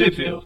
[0.00, 0.42] Possível.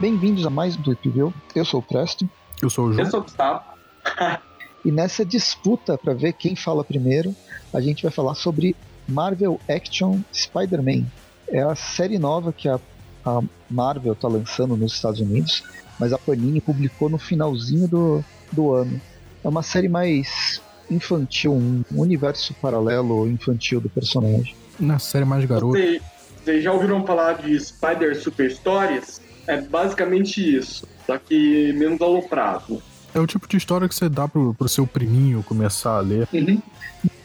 [0.00, 1.34] Bem-vindos a mais um Tweep View.
[1.54, 2.26] Eu sou o Presto.
[2.62, 3.04] Eu sou o João.
[3.04, 3.62] Eu sou o Gustavo.
[4.82, 7.36] E nessa disputa para ver quem fala primeiro,
[7.70, 8.74] a gente vai falar sobre
[9.06, 11.04] Marvel Action Spider-Man.
[11.48, 12.80] É a série nova que a,
[13.26, 15.62] a Marvel está lançando nos Estados Unidos,
[15.98, 18.98] mas a Panini publicou no finalzinho do, do ano.
[19.42, 20.60] É uma série mais
[20.90, 24.54] infantil, um universo paralelo infantil do personagem.
[24.78, 25.72] Na série mais garoto.
[25.72, 26.02] Vocês
[26.44, 29.20] vocês já ouviram falar de Spider Super Stories?
[29.46, 32.82] É basicamente isso, só que menos aloprado.
[33.14, 36.28] É o tipo de história que você dá pro, pro seu priminho começar a ler.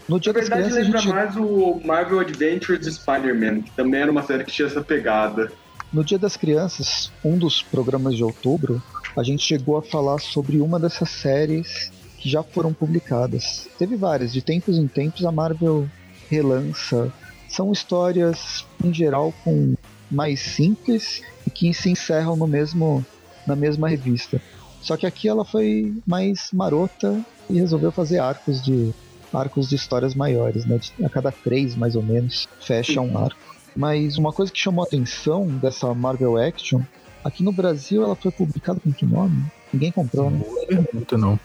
[0.07, 3.61] No Dia Na das verdade, Crianças, a lembra gente, mais o Marvel Adventures de Spider-Man,
[3.61, 5.51] que também era uma série que tinha essa pegada.
[5.93, 8.83] no Dia das Crianças, um dos programas de outubro,
[9.15, 11.91] a gente chegou a falar sobre uma dessas séries
[12.25, 13.67] que já foram publicadas.
[13.77, 15.87] Teve várias, de tempos em tempos a Marvel
[16.27, 17.13] relança.
[17.47, 19.75] São histórias, em geral, com
[20.09, 23.05] mais simples e que se encerram no mesmo,
[23.45, 24.41] na mesma revista.
[24.81, 28.91] Só que aqui ela foi mais marota e resolveu fazer arcos de
[29.31, 30.79] arcos de histórias maiores, né?
[31.03, 33.55] A cada três, mais ou menos, fecha um arco.
[33.75, 36.81] Mas uma coisa que chamou a atenção dessa Marvel Action,
[37.23, 39.45] aqui no Brasil ela foi publicada com que nome?
[39.71, 40.41] Ninguém comprou, né?
[40.67, 41.39] Pergunta não.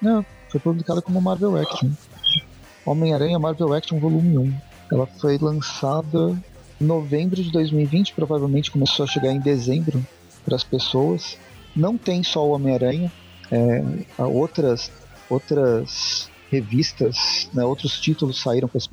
[0.00, 1.90] Não, foi publicada como Marvel Action.
[2.86, 4.54] Homem-Aranha Marvel Action Volume 1.
[4.90, 6.36] Ela foi lançada
[6.80, 10.04] em novembro de 2020, provavelmente começou a chegar em dezembro
[10.44, 11.36] para as pessoas.
[11.76, 13.12] Não tem só o Homem-Aranha,
[13.50, 13.84] é,
[14.16, 14.90] há outras,
[15.28, 18.88] outras revistas, né, outros títulos saíram com esse,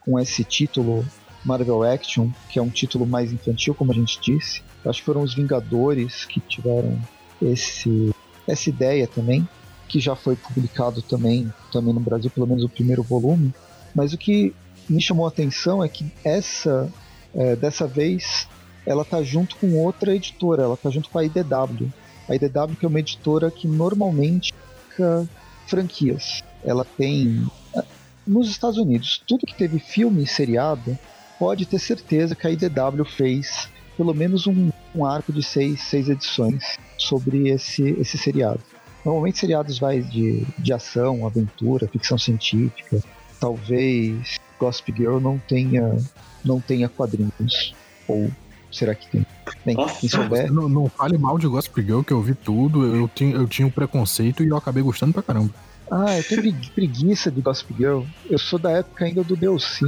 [0.00, 1.04] com esse título
[1.44, 4.62] Marvel Action, que é um título mais infantil, como a gente disse.
[4.84, 6.98] Acho que foram os Vingadores que tiveram
[7.40, 8.14] esse,
[8.46, 9.48] essa ideia também
[9.88, 13.52] que já foi publicado também, também no Brasil, pelo menos o primeiro volume.
[13.94, 14.54] Mas o que
[14.88, 16.90] me chamou a atenção é que essa,
[17.34, 18.48] é, dessa vez,
[18.86, 21.92] ela tá junto com outra editora, ela tá junto com a IDW.
[22.28, 24.52] A IDW que é uma editora que normalmente
[24.88, 25.28] fica
[25.66, 26.42] franquias.
[26.64, 27.84] Ela tem é,
[28.26, 30.98] nos Estados Unidos, tudo que teve filme e seriado,
[31.38, 36.08] pode ter certeza que a IDW fez pelo menos um, um arco de seis, seis
[36.08, 38.60] edições sobre esse, esse seriado.
[39.04, 43.00] Normalmente seriados vai de, de ação, aventura, ficção científica.
[43.38, 45.96] Talvez Gossip Girl não tenha
[46.44, 47.74] não tenha quadrinhos.
[48.08, 48.30] Ou
[48.70, 49.26] será que tem?
[49.64, 50.52] Bem, quem souber.
[50.52, 52.84] Não, não fale mal de Gossip Girl, que eu vi tudo.
[52.96, 55.52] Eu tinha, eu tinha um preconceito e eu acabei gostando pra caramba.
[55.90, 58.02] Ah, eu tenho pregui- preguiça de Gossip Girl.
[58.30, 59.86] Eu sou da época ainda do DLC.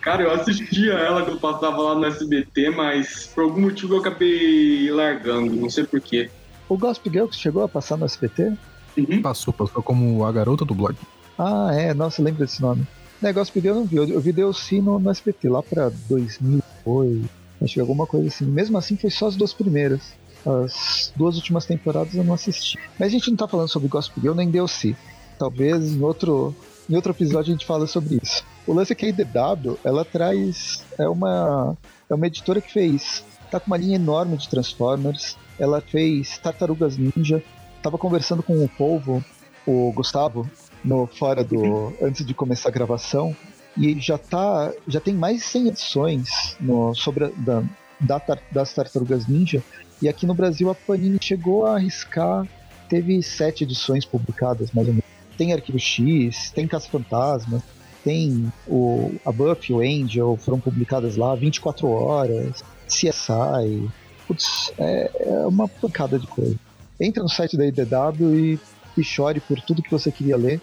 [0.00, 4.90] Cara, eu assistia ela quando passava lá no SBT, mas por algum motivo eu acabei
[4.90, 6.30] largando, não sei porquê.
[6.68, 8.52] O Gossip Girl que chegou a passar no SBT?
[8.96, 9.22] Uhum.
[9.22, 10.96] Passou, passou como a garota do blog.
[11.38, 12.86] Ah, é, nossa, lembro desse nome.
[13.20, 17.28] Negócio Girl eu não vi, eu, eu vi DLC no, no SBT lá pra 2008,
[17.60, 18.44] acho que alguma coisa assim.
[18.44, 20.00] Mesmo assim, foi só as duas primeiras.
[20.46, 22.78] As duas últimas temporadas eu não assisti.
[22.98, 24.96] Mas a gente não tá falando sobre Gossip Girl nem DLC.
[25.38, 26.54] Talvez em outro,
[26.88, 28.44] em outro episódio a gente fala sobre isso.
[28.66, 30.84] O lance é que a IDW, ela traz.
[30.98, 31.76] É uma,
[32.08, 33.24] é uma editora que fez.
[33.50, 35.36] Tá com uma linha enorme de Transformers.
[35.58, 37.42] Ela fez Tartarugas Ninja.
[37.82, 39.24] Tava conversando com o povo,
[39.66, 40.48] o Gustavo,
[40.84, 43.34] no fora do antes de começar a gravação.
[43.76, 47.62] E já tá já tem mais de 100 edições no, sobre da,
[48.00, 49.62] da das tartarugas ninja.
[50.00, 52.46] E aqui no Brasil a Panini chegou a arriscar.
[52.88, 55.08] Teve sete edições publicadas mais ou menos.
[55.36, 57.62] Tem Arquivo X tem Caça Fantasma
[58.04, 62.64] tem o a Buffy o Angel foram publicadas lá 24 horas.
[62.86, 63.90] CSI
[64.28, 66.54] Putz, é, é uma pancada de coisa
[67.00, 68.60] entra no site da IDW e
[68.96, 70.60] e chore por tudo que você queria ler,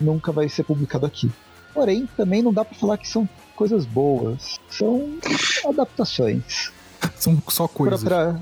[0.00, 1.30] nunca vai ser publicado aqui.
[1.72, 5.16] Porém, também não dá pra falar que são coisas boas, são
[5.64, 6.72] adaptações.
[7.14, 8.02] São só Pra- coisas.
[8.02, 8.40] pra-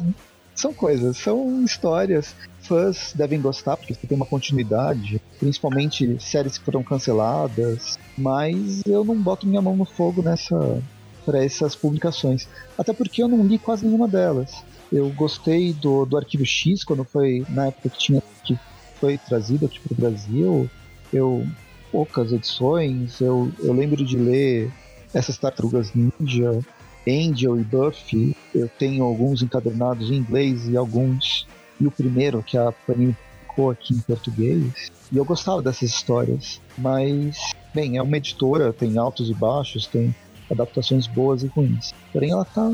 [0.54, 2.34] São coisas, são histórias.
[2.62, 7.98] Fãs devem gostar porque tem uma continuidade, principalmente séries que foram canceladas.
[8.16, 10.83] Mas eu não boto minha mão no fogo nessa
[11.27, 14.55] para essas publicações, até porque eu não li quase nenhuma delas.
[14.91, 18.57] Eu gostei do, do Arquivo X quando foi na época que tinha que
[19.01, 20.71] foi trazido aqui para o Brasil.
[21.13, 21.45] Eu
[21.91, 23.21] poucas edições.
[23.21, 24.71] Eu, eu lembro de ler
[25.15, 26.61] essas tartarugas ninja,
[27.09, 28.37] Angel e Buffy.
[28.55, 31.47] Eu tenho alguns encadernados em inglês e alguns.
[31.81, 33.17] E o primeiro, que a Panini
[33.49, 34.91] ficou aqui em português.
[35.11, 36.61] E eu gostava dessas histórias.
[36.77, 37.39] Mas,
[37.75, 40.15] bem, é uma editora, tem altos e baixos, tem
[40.51, 41.95] adaptações boas e ruins.
[42.13, 42.71] Porém, ela tá.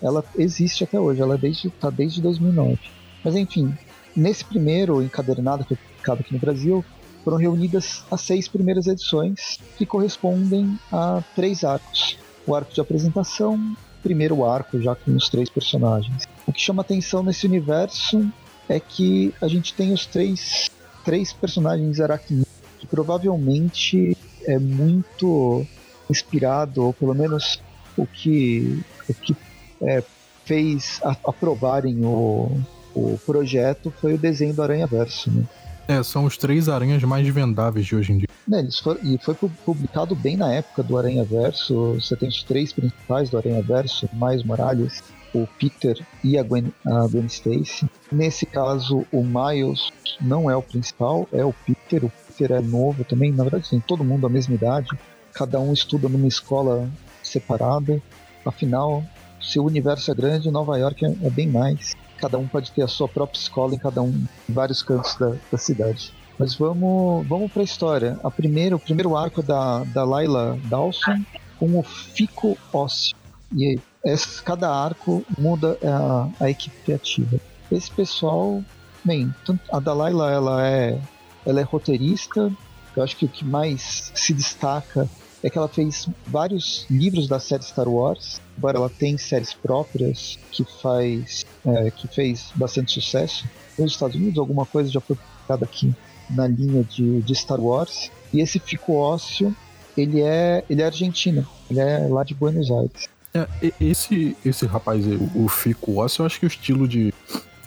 [0.00, 2.78] Ela existe até hoje, ela é desde, tá desde 2009.
[3.24, 3.72] Mas enfim,
[4.16, 6.84] nesse primeiro encadernado que foi publicado aqui no Brasil,
[7.24, 12.18] foram reunidas as seis primeiras edições, que correspondem a três arcos.
[12.46, 16.24] O arco de apresentação, primeiro arco já com os três personagens.
[16.46, 18.28] O que chama atenção nesse universo
[18.68, 20.70] é que a gente tem os três,
[21.04, 22.48] três personagens aracnídeos,
[22.80, 25.64] que provavelmente é muito
[26.12, 27.60] inspirado, ou pelo menos
[27.96, 29.36] o que, o que
[29.82, 30.02] é,
[30.44, 32.60] fez a, aprovarem o,
[32.94, 35.30] o projeto foi o desenho do Aranha Verso.
[35.30, 35.44] Né?
[35.88, 38.28] É, são os três aranhas mais vendáveis de hoje em dia.
[38.52, 41.94] É, eles foram, e foi publicado bem na época do Aranha Verso.
[41.94, 45.02] Você tem os três principais do Aranha Verso, mais Morales,
[45.34, 47.88] o Peter e a Gwen, a Gwen Stacy.
[48.10, 52.04] Nesse caso, o Miles não é o principal, é o Peter.
[52.04, 54.88] O Peter é novo também, na verdade tem todo mundo a mesma idade.
[55.32, 56.88] Cada um estuda numa escola
[57.22, 58.00] separada.
[58.44, 59.04] Afinal,
[59.40, 62.82] se o universo é grande, Nova York é, é bem mais cada um pode ter
[62.82, 66.14] a sua própria escola em cada um, em vários cantos da, da cidade.
[66.38, 68.20] Mas vamos, vamos para a história.
[68.22, 71.20] A primeira, o primeiro arco da, da Laila Dawson
[71.58, 73.16] com o Fico Ósseo.
[73.52, 77.40] E esse, cada arco muda a, a equipe criativa.
[77.70, 78.62] Esse pessoal,
[79.04, 79.34] bem,
[79.72, 81.00] a Dalaila ela é,
[81.44, 82.52] ela é roteirista.
[82.96, 85.08] Eu acho que o que mais se destaca
[85.42, 88.40] é que ela fez vários livros da série Star Wars.
[88.56, 93.44] Agora ela tem séries próprias que faz é, que fez bastante sucesso
[93.78, 94.38] nos Estados Unidos.
[94.38, 95.92] Alguma coisa já foi publicada aqui
[96.30, 98.10] na linha de, de Star Wars.
[98.32, 99.54] E esse Fico Ósseo,
[99.96, 101.46] ele é ele é argentino.
[101.68, 103.08] Ele é lá de Buenos Aires.
[103.34, 103.48] É,
[103.80, 107.12] esse esse rapaz, o, o Fico Ósseo, eu acho que o estilo de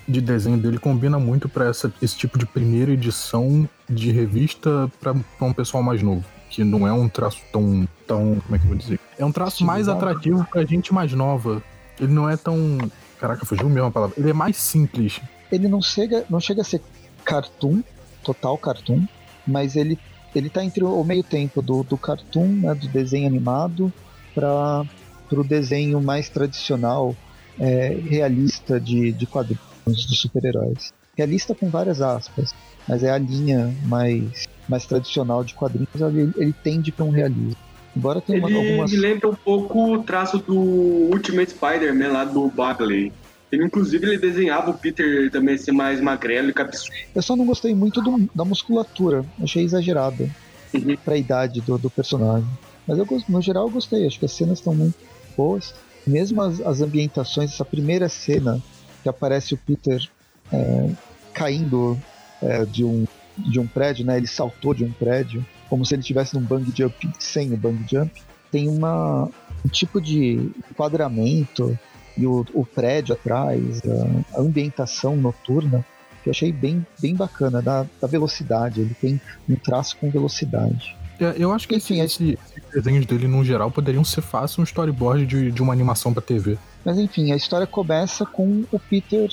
[0.07, 5.51] de desenho dele combina muito para esse tipo de primeira edição de revista para um
[5.51, 6.23] pessoal mais novo
[6.55, 7.85] que não é um traço tão.
[8.07, 8.99] tão como é que eu vou dizer?
[9.19, 11.61] É um traço mais atrativo pra gente mais nova.
[11.99, 12.77] Ele não é tão.
[13.19, 14.15] Caraca, fugiu mesmo a palavra.
[14.17, 15.19] Ele é mais simples.
[15.51, 16.81] Ele não chega, não chega a ser
[17.25, 17.81] cartoon,
[18.23, 19.05] total cartoon,
[19.45, 19.99] mas ele,
[20.33, 23.91] ele tá entre o meio tempo do, do cartoon, né, do desenho animado,
[24.33, 24.85] para
[25.31, 27.15] o desenho mais tradicional,
[27.59, 30.93] é, realista de, de quadrinhos de super-heróis.
[31.17, 32.53] Realista com várias aspas,
[32.87, 37.55] mas é a linha mais mais tradicional de quadrinhos, ele, ele tende para um realismo.
[37.95, 38.91] Embora tenha ele algumas.
[38.91, 43.11] Ele lembra um pouco o traço do Ultimate Spider-Man lá do Bagley.
[43.51, 46.91] Ele, inclusive, ele desenhava o Peter também ser mais magrelo e cabeçudo.
[47.13, 49.25] Eu só não gostei muito do, da musculatura.
[49.41, 50.29] Achei exagerada
[50.73, 50.97] uhum.
[51.05, 52.49] pra idade do, do personagem.
[52.85, 54.05] Mas eu, no geral eu gostei.
[54.05, 54.97] Acho que as cenas estão muito
[55.37, 55.73] boas.
[56.05, 58.61] Mesmo as, as ambientações, essa primeira cena
[59.01, 60.05] que aparece o Peter
[60.51, 60.89] é,
[61.33, 61.97] caindo
[62.41, 63.05] é, de um
[63.37, 64.17] de um prédio, né?
[64.17, 67.83] Ele saltou de um prédio, como se ele estivesse num bang jump sem o bang
[67.89, 68.11] jump.
[68.51, 69.29] Tem uma,
[69.65, 71.77] um tipo de enquadramento
[72.17, 75.85] e o, o prédio atrás, a, a, ambientação noturna,
[76.23, 78.81] que eu achei bem, bem bacana, da, da velocidade.
[78.81, 80.95] Ele tem um traço com velocidade.
[81.19, 84.63] É, eu acho que Enfim, esse, esses desenhos dele, no geral, poderiam ser fácil um
[84.63, 86.57] storyboard de, de uma animação para TV.
[86.83, 89.29] Mas enfim, a história começa com o Peter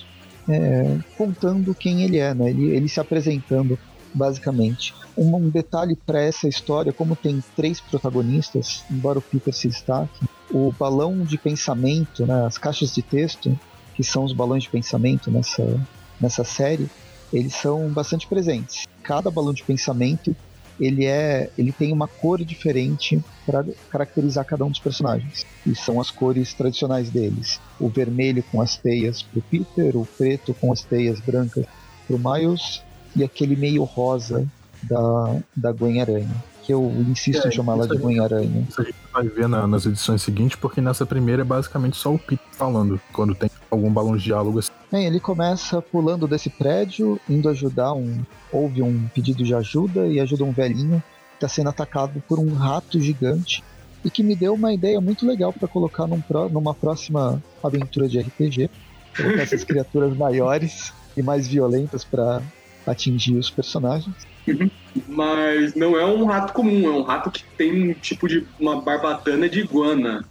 [0.49, 2.51] é, contando quem ele é, né?
[2.51, 3.79] Ele, ele se apresentando
[4.15, 4.95] basicamente.
[5.17, 10.73] Um, detalhe para essa história, como tem três protagonistas, embora o Peter se destaque, o
[10.79, 13.59] balão de pensamento, né, as caixas de texto,
[13.95, 15.81] que são os balões de pensamento nessa,
[16.21, 16.89] nessa série,
[17.33, 18.87] eles são bastante presentes.
[19.03, 20.35] Cada balão de pensamento
[20.81, 26.01] ele é ele tem uma cor diferente para caracterizar cada um dos personagens e são
[26.01, 30.73] as cores tradicionais deles o vermelho com as teias para o Peter o preto com
[30.73, 31.67] as teias brancas
[32.07, 32.83] para o Miles
[33.15, 34.47] e aquele meio rosa
[34.83, 36.35] da, da Gwen Aranha.
[36.63, 38.67] Que eu insisto é, em chamar ela de Gwen Aranha.
[38.69, 42.15] Isso a gente vai ver na, nas edições seguintes, porque nessa primeira é basicamente só
[42.15, 44.71] o Peter falando, quando tem algum balão de diálogo assim.
[44.91, 48.23] Bem, ele começa pulando desse prédio, indo ajudar um.
[48.53, 52.55] Houve um pedido de ajuda e ajuda um velhinho que está sendo atacado por um
[52.55, 53.65] rato gigante
[54.05, 58.09] e que me deu uma ideia muito legal para colocar num pro, numa próxima aventura
[58.09, 58.71] de RPG.
[59.17, 62.41] Colocar essas criaturas maiores e mais violentas para
[62.87, 64.15] atingir os personagens.
[64.47, 64.71] Uhum.
[65.09, 68.81] Mas não é um rato comum, é um rato que tem um tipo de uma
[68.81, 70.25] barbatana de iguana.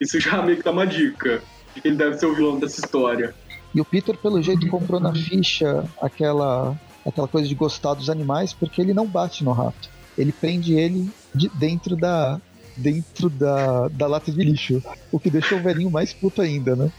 [0.00, 1.42] Isso já meio que dá uma dica
[1.84, 3.34] ele deve ser o vilão dessa história.
[3.74, 6.76] E o Peter, pelo jeito, comprou na ficha aquela,
[7.06, 9.88] aquela coisa de gostar dos animais, porque ele não bate no rato.
[10.18, 12.40] Ele prende ele de dentro da
[12.74, 16.90] dentro da, da lata de lixo, o que deixou o velhinho mais puto ainda, né?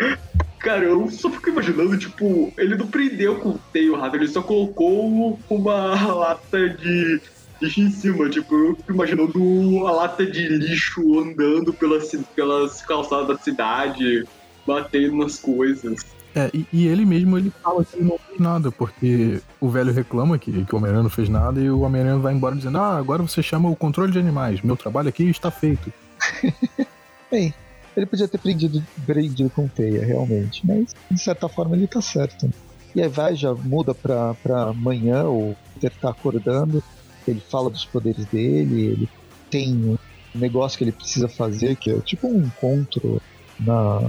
[0.64, 4.40] Cara, eu só fico imaginando, tipo, ele não prendeu com o teio rato, ele só
[4.40, 7.20] colocou uma lata de
[7.60, 8.30] lixo em cima.
[8.30, 14.26] Tipo, eu fico imaginando a lata de lixo andando pelas, pelas calçadas da cidade,
[14.66, 16.00] batendo nas coisas.
[16.34, 19.92] É, e, e, ele mesmo ele fala que ele não fez nada, porque o velho
[19.92, 22.96] reclama que, que o Homem-Aranha não fez nada e o Homem-Aranha vai embora dizendo: Ah,
[22.96, 25.92] agora você chama o controle de animais, meu trabalho aqui está feito.
[27.30, 27.54] Bem,
[27.96, 32.50] ele podia ter prendido, prendido com teia, realmente, mas de certa forma ele tá certo.
[32.94, 36.82] E aí vai, já muda pra, pra amanhã, o Peter tá acordando,
[37.26, 39.08] ele fala dos poderes dele, ele
[39.50, 39.98] tem um
[40.34, 43.20] negócio que ele precisa fazer, que é tipo um encontro
[43.58, 44.00] na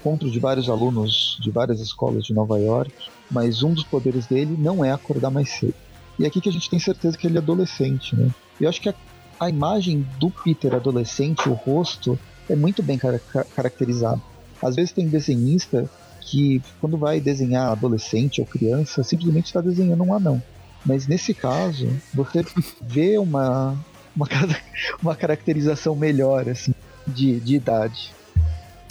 [0.00, 2.92] encontro de vários alunos de várias escolas de Nova York,
[3.30, 5.74] mas um dos poderes dele não é acordar mais cedo.
[6.18, 8.30] E é aqui que a gente tem certeza que ele é adolescente, né?
[8.60, 8.94] Eu acho que a,
[9.38, 12.18] a imagem do Peter adolescente, o rosto,
[12.50, 13.20] é muito bem car
[13.54, 14.20] caracterizado.
[14.62, 15.88] Às vezes tem desenhista
[16.20, 20.42] que, quando vai desenhar adolescente ou criança, simplesmente está desenhando um anão.
[20.84, 22.44] Mas nesse caso, você
[22.80, 23.76] vê uma,
[24.14, 24.26] uma,
[25.02, 26.74] uma caracterização melhor assim,
[27.06, 28.12] de, de idade.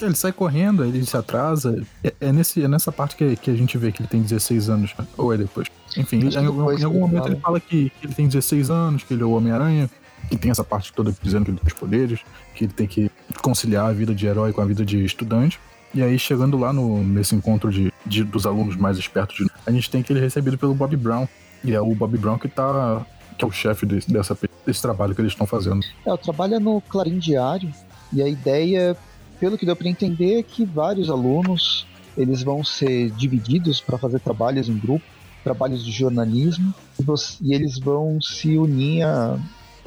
[0.01, 1.83] Ele sai correndo, ele se atrasa.
[2.03, 4.69] É, é, nesse, é nessa parte que, que a gente vê que ele tem 16
[4.69, 5.05] anos, né?
[5.17, 5.67] ou é depois.
[5.97, 9.23] Enfim, em, em, algum momento ele fala que, que ele tem 16 anos, que ele
[9.23, 9.89] é o Homem-Aranha,
[10.29, 12.19] que tem essa parte toda dizendo que ele tem os poderes,
[12.55, 15.59] que ele tem que conciliar a vida de herói com a vida de estudante.
[15.93, 19.71] E aí, chegando lá no, nesse encontro de, de dos alunos mais espertos, de, a
[19.71, 21.27] gente tem que ele recebido pelo Bob Brown.
[21.63, 23.05] E é o Bob Brown que tá.
[23.37, 25.83] que é o chefe desse, dessa, desse trabalho que eles estão fazendo.
[26.05, 27.71] É, o trabalho é no Clarim Diário.
[28.13, 28.95] E a ideia,
[29.39, 34.19] pelo que deu para entender, é que vários alunos eles vão ser divididos para fazer
[34.19, 35.05] trabalhos em grupo,
[35.43, 39.39] trabalhos de jornalismo, e, você, e eles vão se unir a.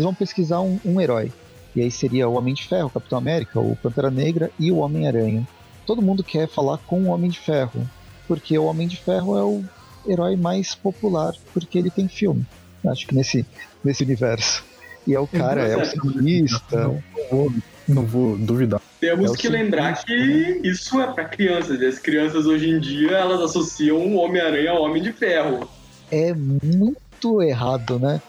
[0.03, 1.31] Eles vão pesquisar um, um herói.
[1.77, 4.79] E aí seria o Homem de Ferro, o Capitão América, o Pantera Negra e o
[4.79, 5.47] Homem-Aranha.
[5.87, 7.89] Todo mundo quer falar com o Homem de Ferro,
[8.27, 9.65] porque o Homem de Ferro é o
[10.07, 12.45] herói mais popular, porque ele tem filme.
[12.85, 13.47] Acho que nesse,
[13.85, 14.65] nesse universo.
[15.07, 16.79] E é o cara, é o cientista.
[16.83, 17.53] Não, vou,
[17.89, 18.81] não vou duvidar.
[19.01, 21.81] Temos é que lembrar que isso é para crianças.
[21.81, 25.69] E as crianças hoje em dia elas associam o Homem-Aranha ao Homem de Ferro.
[26.11, 28.21] É muito errado, né?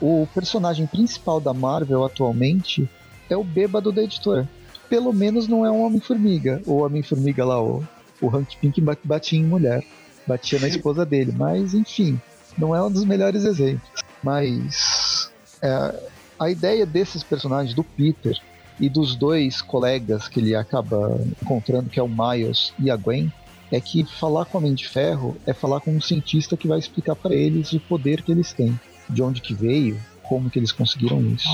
[0.00, 2.88] O personagem principal da Marvel atualmente
[3.28, 4.48] é o bêbado da editora.
[4.88, 6.62] Pelo menos não é um Homem-Formiga.
[6.66, 7.82] O Homem-Formiga lá, o,
[8.20, 9.84] o Hank Pink batia em mulher.
[10.26, 11.32] Batia na esposa dele.
[11.36, 12.20] Mas, enfim,
[12.56, 13.90] não é um dos melhores exemplos.
[14.22, 15.94] Mas é,
[16.38, 18.38] a ideia desses personagens, do Peter
[18.78, 23.32] e dos dois colegas que ele acaba encontrando, que é o Miles e a Gwen,
[23.70, 26.78] é que falar com o Homem de Ferro é falar com um cientista que vai
[26.78, 28.78] explicar para eles o poder que eles têm
[29.12, 31.48] de onde que veio, como que eles conseguiram isso.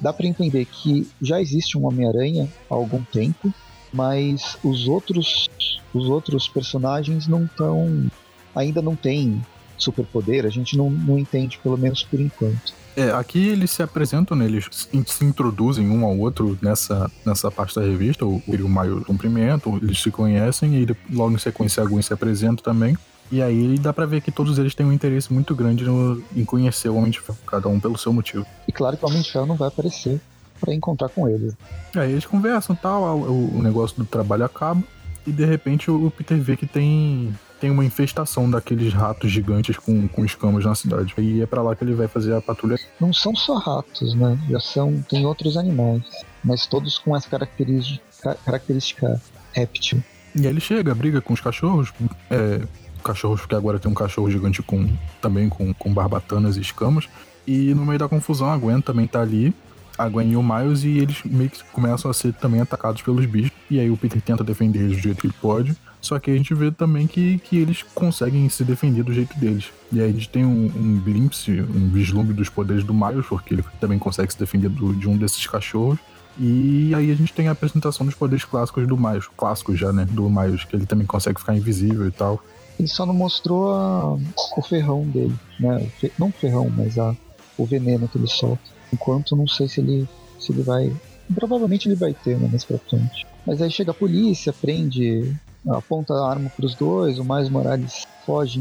[0.00, 3.52] Dá para entender que já existe um Homem-Aranha há algum tempo,
[3.92, 5.48] mas os outros
[5.94, 8.06] os outros personagens não estão
[8.54, 9.40] ainda não têm
[9.76, 12.72] superpoder, a gente não, não entende pelo menos por enquanto.
[12.94, 14.68] É, aqui eles se apresentam, né, eles
[15.06, 20.00] se introduzem um ao outro nessa, nessa parte da revista, o, o Maio cumprimento, eles
[20.00, 22.96] se conhecem e logo em sequência a Gwen se apresenta também.
[23.32, 26.44] E aí dá pra ver que todos eles têm um interesse muito grande no, em
[26.44, 28.46] conhecer o Homem de Ferro, cada um pelo seu motivo.
[28.68, 30.20] E claro que o Homem de Ferro não vai aparecer
[30.60, 31.56] para encontrar com eles.
[31.96, 34.82] Aí eles conversam tal, o, o negócio do trabalho acaba,
[35.26, 40.08] e de repente o Peter vê que tem tem uma infestação daqueles ratos gigantes com,
[40.08, 41.14] com escamas na cidade.
[41.16, 42.76] E é para lá que ele vai fazer a patrulha.
[42.98, 44.36] Não são só ratos, né?
[44.50, 45.00] Já são.
[45.08, 46.02] tem outros animais.
[46.42, 49.22] Mas todos com essa característica, característica
[49.52, 50.02] réptil.
[50.34, 51.92] E aí ele chega, briga com os cachorros,
[52.28, 52.62] é,
[53.02, 54.88] cachorros, porque agora tem um cachorro gigante com
[55.20, 57.08] também com, com barbatanas e escamas.
[57.46, 59.54] E no meio da confusão, a Gwen também tá ali.
[59.98, 63.26] A Gwen e o Miles, e eles meio que começam a ser também atacados pelos
[63.26, 63.52] bichos.
[63.70, 65.76] E aí o Peter tenta defender eles do jeito que ele pode.
[66.00, 69.66] Só que a gente vê também que, que eles conseguem se defender do jeito deles.
[69.92, 73.54] E aí a gente tem um, um glimpse, um vislumbre dos poderes do Miles, porque
[73.54, 75.98] ele também consegue se defender do, de um desses cachorros.
[76.38, 80.06] E aí a gente tem a apresentação dos poderes clássicos do Miles, clássicos já, né?
[80.10, 82.42] Do Miles, que ele também consegue ficar invisível e tal.
[82.78, 84.14] Ele só não mostrou a,
[84.56, 85.86] o ferrão dele, né?
[86.18, 87.14] Não o ferrão, mas a,
[87.56, 88.62] o veneno que ele solta.
[88.92, 90.92] Enquanto não sei se ele, se ele vai.
[91.34, 93.26] Provavelmente ele vai ter, né, mais pra frente.
[93.46, 95.34] Mas aí chega a polícia, prende,
[95.68, 98.60] aponta a arma pros dois, o Mais Morales foge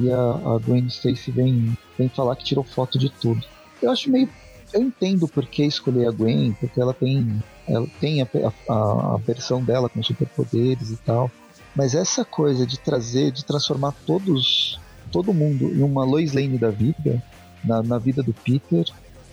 [0.00, 3.44] e a, a Gwen Stacy vem, vem falar que tirou foto de tudo.
[3.80, 4.28] Eu acho meio.
[4.72, 7.42] Eu entendo por que escolher a Gwen, porque ela tem.
[7.66, 8.28] Ela tem a,
[8.68, 11.30] a, a versão dela com superpoderes e tal.
[11.74, 14.78] Mas essa coisa de trazer, de transformar todos,
[15.10, 17.22] todo mundo em uma Lois Lane da vida,
[17.64, 18.84] na, na vida do Peter,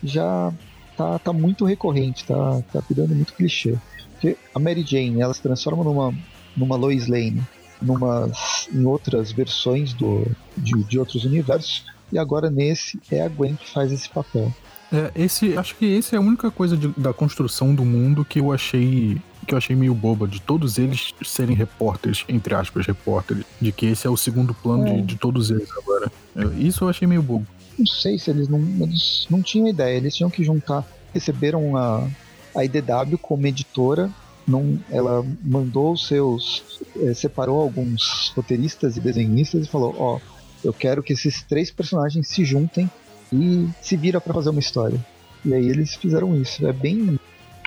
[0.03, 0.51] já
[0.98, 3.77] tá, tá muito recorrente, tá, tá virando muito clichê.
[4.13, 6.13] Porque a Mary Jane, ela se transforma numa,
[6.55, 7.41] numa Lois Lane,
[7.81, 8.31] numa,
[8.74, 10.25] em outras versões do,
[10.57, 14.53] de, de outros universos, e agora nesse é a Gwen que faz esse papel.
[14.91, 18.39] É, esse, acho que esse é a única coisa de, da construção do mundo que
[18.39, 23.43] eu achei que eu achei meio boba, de todos eles serem repórteres, entre aspas, repórteres,
[23.60, 24.93] de que esse é o segundo plano É.
[24.98, 26.12] de, de todos eles agora.
[26.57, 27.45] Isso eu achei meio bobo.
[27.77, 30.86] Não sei se eles não, eles não tinham ideia, eles tinham que juntar.
[31.13, 32.07] Receberam a,
[32.55, 34.10] a IDW como editora,
[34.48, 36.63] não, ela mandou os seus.
[37.00, 40.19] eh, separou alguns roteiristas e desenhistas e falou: Ó,
[40.63, 42.89] eu quero que esses três personagens se juntem
[43.31, 45.00] e se vira pra fazer uma história.
[45.45, 46.65] E aí eles fizeram isso.
[46.67, 47.19] É bem,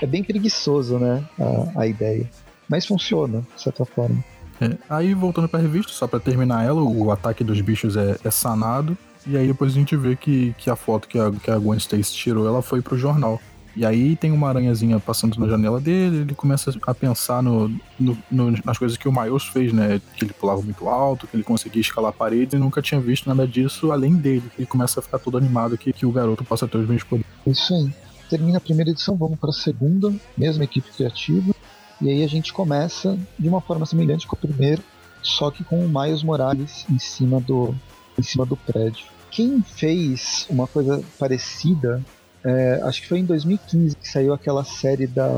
[0.03, 1.23] é bem preguiçoso, né?
[1.39, 2.29] A, a ideia.
[2.69, 4.23] Mas funciona, de certa forma.
[4.61, 8.31] É, aí voltando pra revista, só pra terminar ela, o ataque dos bichos é, é
[8.31, 8.97] sanado.
[9.27, 11.79] E aí depois a gente vê que, que a foto que a, que a Gwen
[11.79, 13.41] Stacy tirou, ela foi pro jornal.
[13.77, 18.17] E aí tem uma aranhazinha passando na janela dele, ele começa a pensar no, no-
[18.31, 20.01] no- nas coisas que o Miles fez, né?
[20.17, 23.49] Que ele pulava muito alto, que ele conseguia escalar paredes e nunca tinha visto nada
[23.49, 24.45] disso além dele.
[24.57, 27.27] Ele começa a ficar todo animado que, que o garoto possa ter os mesmos poderes.
[27.45, 27.91] Isso aí.
[28.35, 31.55] Termina a primeira edição, vamos para a segunda, mesma equipe criativa.
[32.03, 34.83] E aí a gente começa de uma forma semelhante com a primeira,
[35.23, 37.73] só que com o Miles Morales em cima do,
[38.19, 39.07] em cima do prédio.
[39.31, 42.03] Quem fez uma coisa parecida,
[42.43, 45.29] é, acho que foi em 2015 que saiu aquela série da,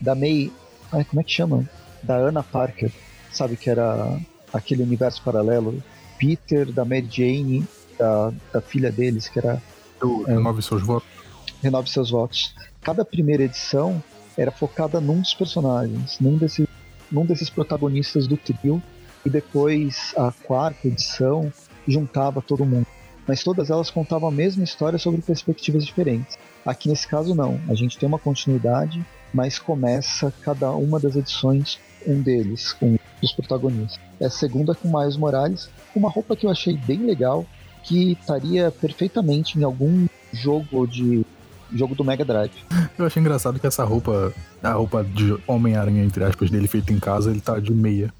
[0.00, 0.50] da May.
[0.90, 1.68] Ai, como é que chama?
[2.02, 2.90] Da Anna Parker.
[3.30, 4.18] Sabe que era
[4.50, 5.82] aquele universo paralelo?
[6.18, 7.66] Peter, da Mary Jane,
[7.98, 9.62] da, da filha deles, que era
[10.00, 10.32] Eu É.
[10.32, 11.19] renove seus votos.
[11.62, 12.54] Renove seus votos.
[12.80, 14.02] Cada primeira edição
[14.36, 16.68] era focada num dos personagens, num, desse,
[17.10, 18.82] num desses protagonistas do trio,
[19.24, 21.52] e depois a quarta edição
[21.86, 22.86] juntava todo mundo.
[23.26, 26.38] Mas todas elas contavam a mesma história sobre perspectivas diferentes.
[26.64, 31.78] Aqui nesse caso não, a gente tem uma continuidade, mas começa cada uma das edições
[32.06, 34.00] um deles, com os protagonistas.
[34.18, 37.44] Essa segunda é com Miles Morales, uma roupa que eu achei bem legal,
[37.82, 41.24] que estaria perfeitamente em algum jogo de
[41.74, 42.52] jogo do Mega Drive.
[42.98, 46.98] Eu achei engraçado que essa roupa, a roupa de Homem-Aranha, entre aspas, dele feita em
[46.98, 48.12] casa, ele tá de meia.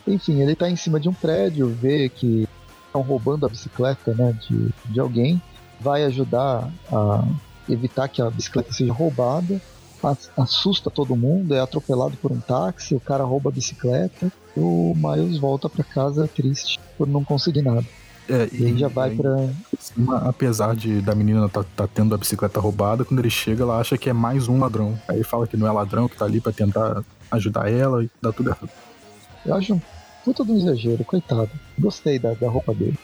[0.07, 2.47] Enfim, ele tá em cima de um prédio, vê que
[2.87, 5.41] estão roubando a bicicleta né, de, de alguém,
[5.79, 7.23] vai ajudar a
[7.67, 9.59] evitar que a bicicleta seja roubada,
[10.03, 14.59] as- assusta todo mundo, é atropelado por um táxi, o cara rouba a bicicleta, e
[14.59, 17.85] o Miles volta pra casa triste por não conseguir nada.
[18.27, 19.49] É, E aí já vai aí, pra.
[19.79, 23.79] cima, apesar de da menina tá, tá tendo a bicicleta roubada, quando ele chega, ela
[23.79, 24.97] acha que é mais um ladrão.
[25.07, 28.31] Aí fala que não é ladrão, que tá ali pra tentar ajudar ela e dá
[28.33, 28.69] tudo errado.
[29.45, 29.81] Eu acho um
[30.23, 31.51] puta de um exagero, coitado.
[31.77, 32.97] Gostei da, da roupa dele.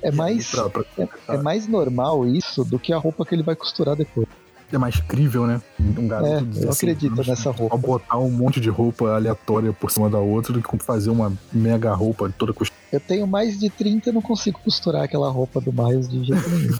[0.00, 0.84] É mais, Pra- pra-
[1.30, 4.28] é mais normal isso do que a roupa que ele vai costurar depois.
[4.72, 5.60] É mais crível, né?
[5.80, 7.74] Um garoto É, eu 16 acredito nessa roupa.
[7.74, 11.32] Ao botar um monte de roupa aleatória por cima da outra do que fazer uma
[11.52, 12.78] mega roupa toda costurada.
[12.92, 16.48] Eu tenho mais de 30 e não consigo costurar aquela roupa do Miles de jeito
[16.50, 16.78] nenhum.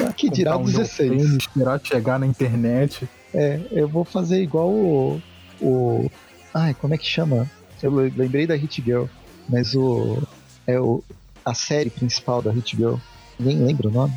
[0.08, 1.10] Aqui dirá um 16.
[1.10, 3.08] neoprene, esperar chegar na internet.
[3.32, 5.22] É, eu vou fazer igual o.
[5.60, 6.10] o
[6.52, 7.48] ai, como é que chama?
[7.82, 9.04] Eu le- lembrei da Hit Girl,
[9.48, 10.18] mas o.
[10.66, 11.02] É o.
[11.44, 12.96] A série principal da Hit Girl.
[13.38, 14.12] Nem lembro o nome.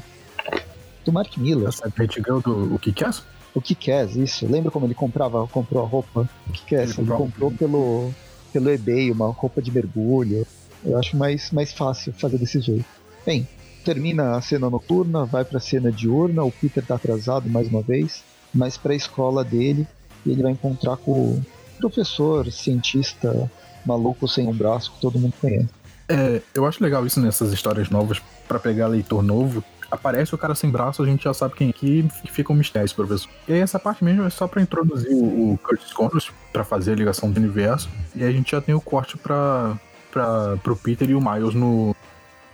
[1.05, 1.67] Do Mark Miller.
[1.67, 3.09] Essa do o que que é?
[3.55, 4.47] O Kikaz, isso.
[4.47, 6.27] Lembra como ele comprava, comprou a roupa?
[6.47, 8.11] O Kikaz, Ele ele comprou- pelo,
[8.51, 10.45] pelo eBay uma roupa de mergulho.
[10.83, 12.85] Eu acho mais, mais fácil fazer desse jeito.
[13.25, 13.47] Bem,
[13.85, 18.23] termina a cena noturna, vai pra cena diurna, o Peter tá atrasado mais uma vez,
[18.53, 19.87] mas pra escola dele,
[20.25, 21.43] e ele vai encontrar com o
[21.77, 23.49] professor, cientista
[23.85, 25.69] maluco sem um braço que todo mundo conhece.
[26.09, 29.63] É, eu acho legal isso nessas histórias novas, pra pegar leitor novo.
[29.93, 32.83] Aparece o cara sem braço, a gente já sabe quem é que fica um mistério
[32.83, 33.29] esse professor.
[33.47, 36.93] E aí essa parte mesmo é só pra introduzir o, o Curtis Connors, pra fazer
[36.93, 37.87] a ligação do universo.
[38.15, 39.77] E aí a gente já tem o corte pra,
[40.11, 41.95] pra, pro Peter e o Miles no,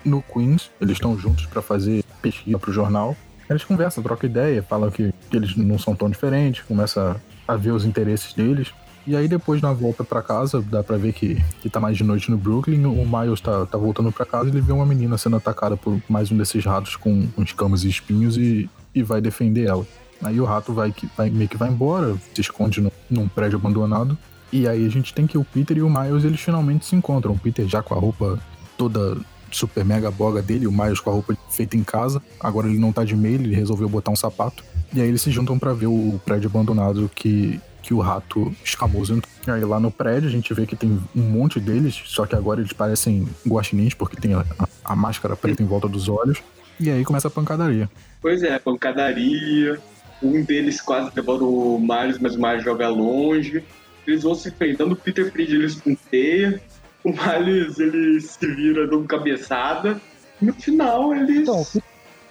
[0.04, 0.70] no Queens.
[0.82, 3.16] Eles estão juntos pra fazer pesquisa pro jornal.
[3.50, 7.16] Eles conversam, trocam ideia, falam que, que eles não são tão diferentes, começa
[7.48, 8.74] a ver os interesses deles.
[9.08, 12.04] E aí depois na volta pra casa, dá pra ver que, que tá mais de
[12.04, 15.18] noite no Brooklyn, o Miles tá, tá voltando pra casa e ele vê uma menina
[15.18, 19.20] sendo atacada por mais um desses ratos com, com escamas e espinhos e, e vai
[19.22, 19.86] defender ela.
[20.22, 24.18] Aí o rato vai, vai meio que vai embora, se esconde no- num prédio abandonado.
[24.52, 27.34] E aí a gente tem que o Peter e o Miles eles finalmente se encontram.
[27.34, 28.38] O Peter já com a roupa
[28.78, 29.18] toda
[29.52, 32.22] super mega boga dele, o Miles com a roupa feita em casa.
[32.40, 34.64] Agora ele não tá de meio, ele resolveu botar um sapato.
[34.94, 39.14] E aí eles se juntam pra ver o prédio abandonado que, que o rato escamoso
[39.16, 39.30] entrou.
[39.48, 42.36] E aí lá no prédio a gente vê que tem um monte deles, só que
[42.36, 46.42] agora eles parecem guaxinins porque tem a, a- a máscara preta em volta dos olhos.
[46.80, 47.90] E aí começa a pancadaria.
[48.22, 49.80] Pois é, pancadaria.
[50.22, 53.64] Um deles quase levando o Miles, mas o Miles joga longe.
[54.06, 56.62] Eles vão se enfrentando, o Peter prende eles com teia.
[57.04, 60.02] O Miles, ele se vira dando cabeçada.
[60.42, 61.42] No final, eles...
[61.42, 61.66] Então,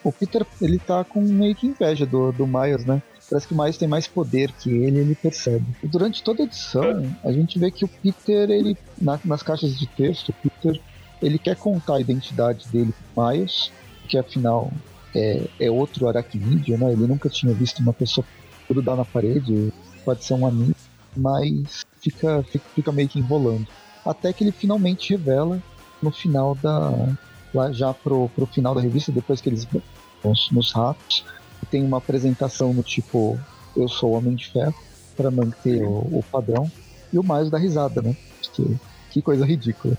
[0.04, 3.02] o Peter, ele tá com meio que inveja do, do Miles, né?
[3.28, 5.66] Parece que Miles tem mais poder que ele, ele percebe.
[5.82, 9.78] E durante toda a edição, a gente vê que o Peter, ele na, nas caixas
[9.78, 10.80] de texto, o Peter
[11.20, 13.70] ele quer contar a identidade dele pro Miles,
[14.08, 14.72] que afinal
[15.14, 16.92] é, é outro aracnídeo, né?
[16.92, 18.24] Ele nunca tinha visto uma pessoa
[18.68, 19.72] grudar na parede,
[20.04, 20.74] pode ser um amigo,
[21.16, 23.66] mas fica, fica, fica meio que enrolando.
[24.04, 25.62] Até que ele finalmente revela
[26.02, 26.92] no final da.
[27.52, 29.66] lá já pro, pro final da revista, depois que eles
[30.24, 31.24] nos, nos ratos,
[31.70, 33.38] tem uma apresentação no tipo
[33.76, 34.74] Eu sou Homem de Ferro,
[35.16, 36.70] para manter o, o, padrão,
[37.12, 38.16] e o mais da risada, né?
[38.40, 38.76] Porque,
[39.10, 39.96] que coisa ridícula.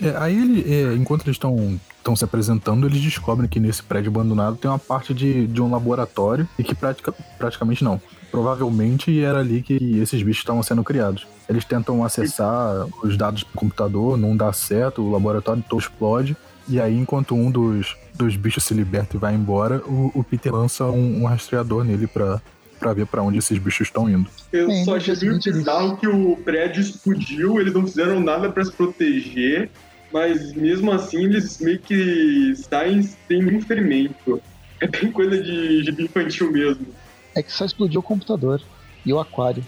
[0.00, 4.10] É, aí ele, é, enquanto eles estão estão se apresentando, eles descobrem que nesse prédio
[4.10, 8.00] abandonado tem uma parte de, de um laboratório e que pratica, praticamente não.
[8.30, 11.26] Provavelmente era ali que esses bichos estavam sendo criados.
[11.48, 16.36] Eles tentam acessar os dados do computador, não dá certo, o laboratório todo explode.
[16.68, 20.52] E aí, enquanto um dos, dos bichos se liberta e vai embora, o, o Peter
[20.52, 22.42] lança um, um rastreador nele pra,
[22.78, 24.28] pra ver para onde esses bichos estão indo.
[24.52, 29.70] Eu só achei bizarro que o prédio explodiu, eles não fizeram nada para se proteger
[30.12, 34.40] mas mesmo assim eles meio que saem sem nenhum ferimento.
[34.80, 36.86] É bem coisa de, de infantil mesmo.
[37.34, 38.62] É que só explodiu o computador
[39.04, 39.64] e o aquário.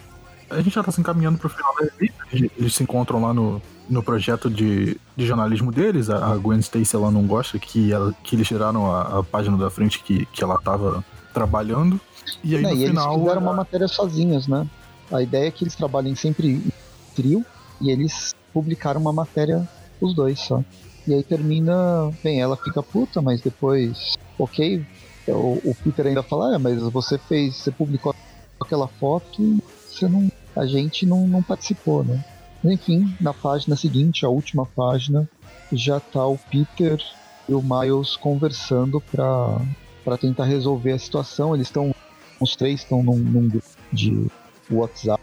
[0.49, 2.25] A gente já tá se encaminhando pro final da revista.
[2.33, 3.61] Eles se encontram lá no,
[3.91, 6.09] no projeto de, de jornalismo deles.
[6.09, 9.69] A Gwen Stacy ela não gosta que, ela, que eles tiraram a, a página da
[9.69, 12.01] frente que, que ela tava trabalhando.
[12.43, 13.13] E aí não, no e final.
[13.13, 14.67] Eles fizeram uma matéria sozinhos, né?
[15.11, 16.73] A ideia é que eles trabalhem sempre em
[17.15, 17.45] trio
[17.81, 19.69] e eles publicaram uma matéria
[20.01, 20.63] os dois só.
[21.07, 22.13] E aí termina.
[22.23, 24.17] Bem, ela fica puta, mas depois.
[24.39, 24.85] Ok.
[25.29, 27.57] O, o Peter ainda fala, ah, mas você fez.
[27.57, 28.15] Você publicou
[28.61, 29.61] aquela foto
[30.01, 30.31] você não.
[30.57, 32.25] A gente não, não participou, né?
[32.65, 35.29] Enfim, na página seguinte, a última página,
[35.73, 37.01] já tá o Peter
[37.49, 39.61] e o Miles conversando pra,
[40.05, 41.55] pra tentar resolver a situação.
[41.55, 41.95] Eles estão.
[42.39, 44.27] Os três estão num, num grupo de
[44.71, 45.21] WhatsApp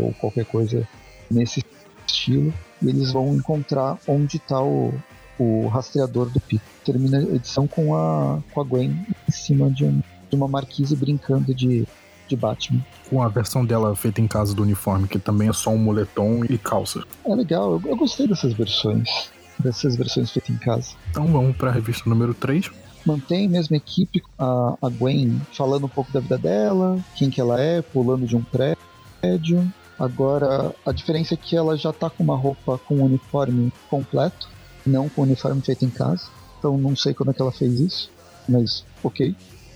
[0.00, 0.86] ou qualquer coisa
[1.30, 1.64] nesse
[2.06, 4.92] estilo e eles vão encontrar onde está o,
[5.38, 6.66] o rastreador do Peter.
[6.84, 10.96] Termina a edição com a, com a Gwen em cima de, um, de uma marquise
[10.96, 11.86] brincando de,
[12.28, 12.80] de Batman.
[13.08, 16.44] Com a versão dela feita em casa do uniforme, que também é só um moletom
[16.48, 17.02] e calça.
[17.24, 19.30] É legal, eu, eu gostei dessas versões.
[19.58, 20.92] Dessas versões feitas em casa.
[21.10, 22.70] Então vamos para a revista número 3
[23.04, 27.40] mantém a mesma equipe, a, a Gwen falando um pouco da vida dela, quem que
[27.40, 32.24] ela é, pulando de um prédio, Agora, a diferença é que ela já tá com
[32.24, 34.48] uma roupa com um uniforme completo,
[34.84, 36.24] não com o uniforme feito em casa.
[36.58, 38.10] Então não sei como é que ela fez isso,
[38.48, 39.32] mas ok.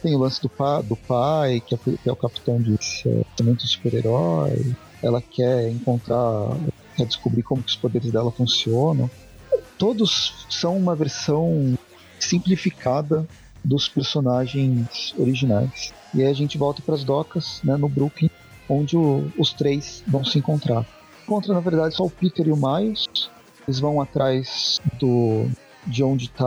[0.06, 3.56] Tem o lance do, pa, do pai, que é, que é o capitão de é,
[3.58, 4.72] super-herói.
[5.02, 6.56] Ela quer encontrar,
[6.94, 9.10] quer descobrir como que os poderes dela funcionam.
[9.76, 11.76] Todos são uma versão
[12.20, 13.26] simplificada
[13.64, 15.92] dos personagens originais.
[16.14, 18.30] E aí a gente volta para as docas, né, no Brooklyn,
[18.68, 20.86] onde o, os três vão se encontrar.
[21.24, 23.08] Encontra, na verdade, só o Peter e o Miles.
[23.66, 25.50] Eles vão atrás do
[25.84, 26.46] de onde está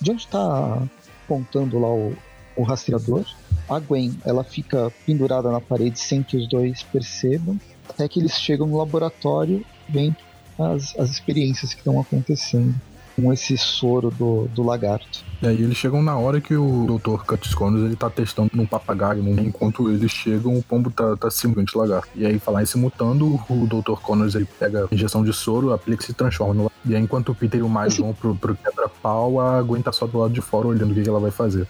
[0.00, 0.82] de onde está
[1.28, 2.16] apontando lá o,
[2.56, 3.26] o rastreador.
[3.68, 8.32] A Gwen, ela fica pendurada na parede sem que os dois percebam, até que eles
[8.32, 10.16] chegam no laboratório, vêm
[10.58, 12.74] as, as experiências que estão acontecendo
[13.20, 15.24] com esse soro do, do lagarto.
[15.42, 17.24] E aí eles chegam na hora que o Dr.
[17.24, 19.22] Curtis Connors ele tá testando num papagaio.
[19.22, 19.42] Né?
[19.42, 22.08] Enquanto eles chegam, o pombo tá, tá simulando lagarto.
[22.14, 24.00] E aí, falar em se mutando, o Dr.
[24.00, 27.30] Connors ele pega a injeção de soro, aplica e se transforma no E aí, enquanto
[27.30, 30.32] o Peter e o Miles vão pro, pro quebra-pau, a Gwen tá só do lado
[30.32, 31.66] de fora olhando o que, que ela vai fazer.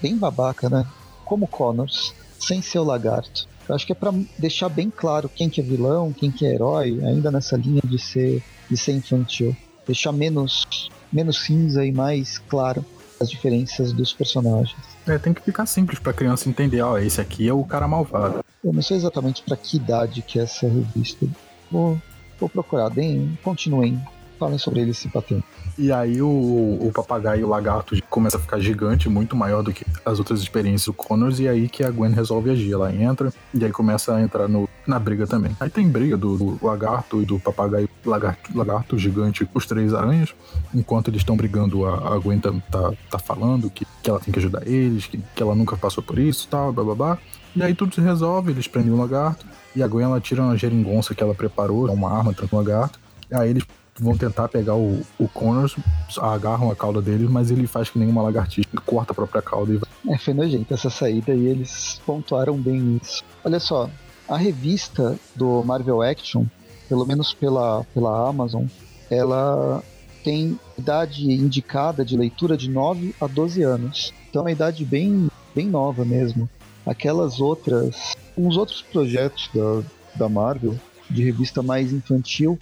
[0.00, 0.86] Bem babaca, né?
[1.24, 3.48] Como Connors, sem ser o lagarto.
[3.68, 6.54] Eu acho que é para deixar bem claro quem que é vilão, quem que é
[6.54, 9.56] herói, ainda nessa linha de ser, de ser infantil
[9.90, 10.66] deixar menos,
[11.12, 12.84] menos cinza e mais claro
[13.20, 14.78] as diferenças dos personagens.
[15.06, 18.44] É, tem que ficar simples pra criança entender, ó, esse aqui é o cara malvado.
[18.64, 21.26] Eu não sei exatamente para que idade que é essa revista.
[21.70, 22.00] Vou,
[22.38, 24.00] vou procurar, bem, continuem,
[24.40, 25.44] falem sobre ele se batendo.
[25.78, 29.72] E aí o, o papagaio e o lagarto começa a ficar gigante, muito maior do
[29.72, 32.72] que as outras experiências do Connors, e aí que a Gwen resolve agir.
[32.72, 35.54] Ela entra e aí começa a entrar no, na briga também.
[35.60, 40.34] Aí tem briga do, do lagarto e do papagaio lagarto, lagarto gigante, os três aranhas.
[40.74, 44.32] Enquanto eles estão brigando, a, a Gwen tá, tá, tá, falando que, que ela tem
[44.32, 47.18] que ajudar eles, que, que ela nunca passou por isso tal, blá blá blá.
[47.54, 49.46] E aí tudo se resolve, eles prendem o lagarto.
[49.74, 52.98] E a Gwen ela tira uma geringonça que ela preparou, uma arma, tranca o lagarto.
[53.32, 53.64] Aí eles
[54.00, 55.76] vão tentar pegar o, o Connors,
[56.18, 59.72] agarram a cauda dele, mas ele faz que nem uma lagartixa, corta a própria cauda
[59.72, 59.90] e vai.
[60.08, 63.22] É, foi nojento essa saída e eles pontuaram bem isso.
[63.44, 63.90] Olha só,
[64.26, 66.44] a revista do Marvel Action,
[66.88, 68.64] pelo menos pela, pela Amazon,
[69.10, 69.82] ela
[70.24, 74.14] tem idade indicada de leitura de 9 a 12 anos.
[74.28, 76.48] Então é uma idade bem, bem nova mesmo.
[76.86, 78.16] aquelas outras.
[78.36, 79.82] Uns outros projetos da,
[80.14, 80.78] da Marvel,
[81.10, 82.58] de revista mais infantil,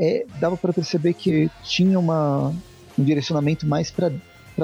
[0.00, 2.54] é, dava para perceber que tinha uma,
[2.98, 4.10] um direcionamento mais para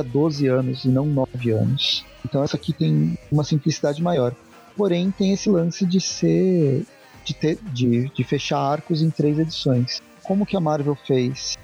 [0.03, 2.07] 12 anos e não 9 anos.
[2.25, 4.35] Então essa aqui tem uma simplicidade maior.
[4.75, 6.87] Porém, tem esse lance de ser.
[7.23, 10.01] de, ter, de, de fechar arcos em três edições.
[10.23, 11.57] Como que a Marvel fez?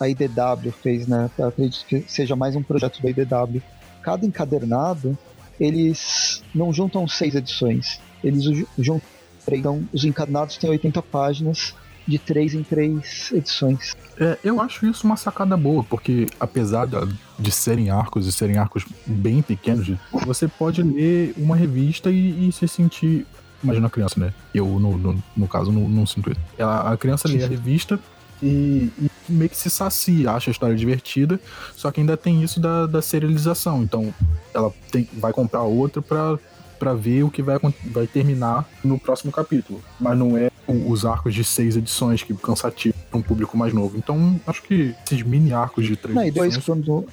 [0.00, 1.28] A IDW fez, né?
[1.36, 3.60] Eu acredito que seja mais um projeto da IDW.
[4.00, 5.18] Cada encadernado,
[5.58, 8.00] eles não juntam seis edições.
[8.22, 8.44] Eles
[8.78, 9.08] juntam.
[9.50, 11.74] Então, os encadernados têm 80 páginas
[12.08, 13.94] de três em três edições.
[14.18, 16.96] É, eu acho isso uma sacada boa, porque apesar de,
[17.38, 19.92] de serem arcos e serem arcos bem pequenos,
[20.24, 23.26] você pode ler uma revista e, e se sentir.
[23.62, 24.32] Imagina a criança, né?
[24.54, 26.40] Eu, no, no, no caso, não, não, sinto isso.
[26.56, 28.00] Ela, a criança lê a revista
[28.42, 31.40] e, e, meio que se sacia, acha a história divertida,
[31.76, 33.82] só que ainda tem isso da, da serialização.
[33.82, 34.14] Então,
[34.54, 36.38] ela tem, vai comprar outra pra
[36.78, 39.82] para ver o que vai, vai terminar no próximo capítulo.
[40.00, 43.96] Mas não é os arcos de seis edições que cansativo para um público mais novo.
[43.96, 46.56] Então, acho que esses mini arcos de três não, edições.
[46.56, 47.06] E quando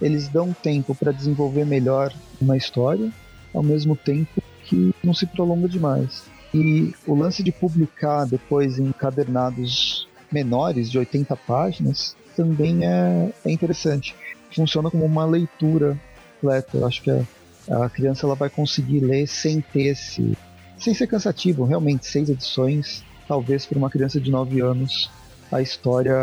[0.00, 3.10] eles dão tempo para desenvolver melhor uma história,
[3.52, 6.24] ao mesmo tempo que não se prolonga demais.
[6.52, 13.50] E o lance de publicar depois em encadernados menores, de 80 páginas, também é, é
[13.50, 14.14] interessante.
[14.54, 15.98] Funciona como uma leitura
[16.44, 16.76] completa.
[16.76, 17.24] Eu acho que é
[17.70, 20.36] a criança ela vai conseguir ler sem ter esse.
[20.78, 21.64] sem ser cansativo.
[21.64, 25.10] Realmente, seis edições, talvez para uma criança de 9 anos,
[25.50, 26.14] a história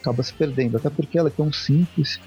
[0.00, 0.76] acaba se perdendo.
[0.76, 2.20] Até porque ela é tão simples.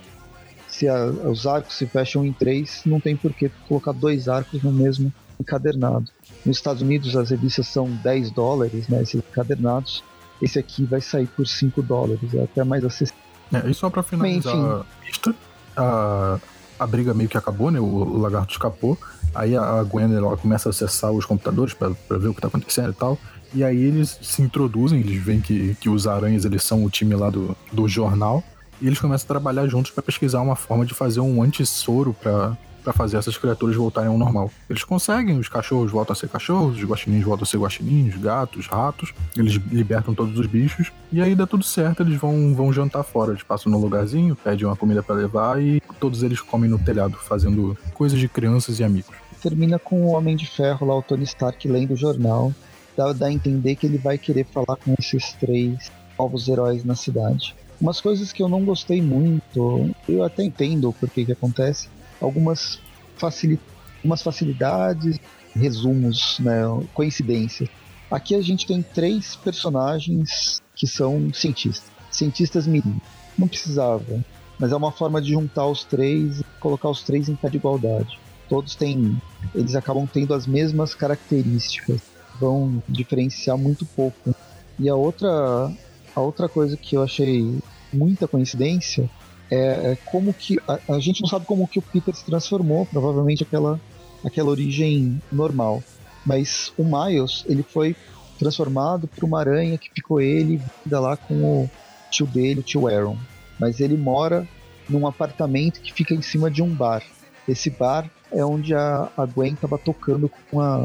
[0.67, 4.63] Se a, os arcos se fecham em três, não tem por que colocar dois arcos
[4.63, 6.09] no mesmo encadernado.
[6.45, 10.03] Nos Estados Unidos, as revistas são 10 dólares, né, esses encadernados.
[10.41, 13.21] Esse aqui vai sair por 5 dólares, é até mais acessível.
[13.53, 15.35] É, e só para finalizar a lista,
[15.75, 16.39] a,
[16.81, 17.79] a briga meio que acabou, né?
[17.79, 18.97] O, lagarto escapou.
[19.35, 22.89] Aí a Gwen ela começa a acessar os computadores para ver o que tá acontecendo
[22.89, 23.19] e tal.
[23.53, 27.15] E aí eles se introduzem, eles veem que, que os aranhas eles são o time
[27.15, 28.43] lá do, do jornal.
[28.81, 32.57] E eles começam a trabalhar juntos para pesquisar uma forma de fazer um antissoro para
[32.83, 34.51] para fazer essas criaturas voltarem ao normal.
[34.69, 38.67] Eles conseguem, os cachorros voltam a ser cachorros, os guaxinins voltam a ser guaxinins, gatos,
[38.67, 43.03] ratos, eles libertam todos os bichos, e aí dá tudo certo, eles vão, vão jantar
[43.03, 46.79] fora, eles passam no lugarzinho, pedem uma comida para levar e todos eles comem no
[46.79, 49.15] telhado, fazendo coisas de crianças e amigos.
[49.41, 52.53] Termina com o Homem de Ferro lá, o Tony Stark, lendo o jornal,
[52.95, 56.95] dá, dá a entender que ele vai querer falar com esses três novos heróis na
[56.95, 57.55] cidade.
[57.79, 61.89] Umas coisas que eu não gostei muito, eu até entendo por que que acontece,
[62.21, 62.79] algumas,
[63.17, 63.59] facil...
[63.97, 65.19] algumas facilidades,
[65.55, 66.61] resumos, né,
[66.93, 67.67] coincidências.
[68.09, 72.99] Aqui a gente tem três personagens que são cientistas, cientistas mirim.
[73.37, 74.23] Não precisava,
[74.59, 77.57] mas é uma forma de juntar os três e colocar os três em pé de
[77.57, 78.19] igualdade.
[78.49, 79.17] Todos têm,
[79.55, 82.01] eles acabam tendo as mesmas características,
[82.39, 84.35] vão diferenciar muito pouco.
[84.77, 85.71] E a outra,
[86.13, 87.59] a outra coisa que eu achei
[87.93, 89.09] muita coincidência
[89.51, 92.85] é, é como que a, a, gente não sabe como que o Peter se transformou,
[92.85, 93.79] provavelmente aquela
[94.23, 95.83] aquela origem normal.
[96.25, 97.95] Mas o Miles, ele foi
[98.39, 101.69] transformado por uma aranha que picou ele, ainda lá com o
[102.09, 103.17] tio dele, o tio Aaron.
[103.59, 104.47] Mas ele mora
[104.87, 107.03] num apartamento que fica em cima de um bar.
[107.47, 110.77] Esse bar é onde a, a Gwen estava tocando com a,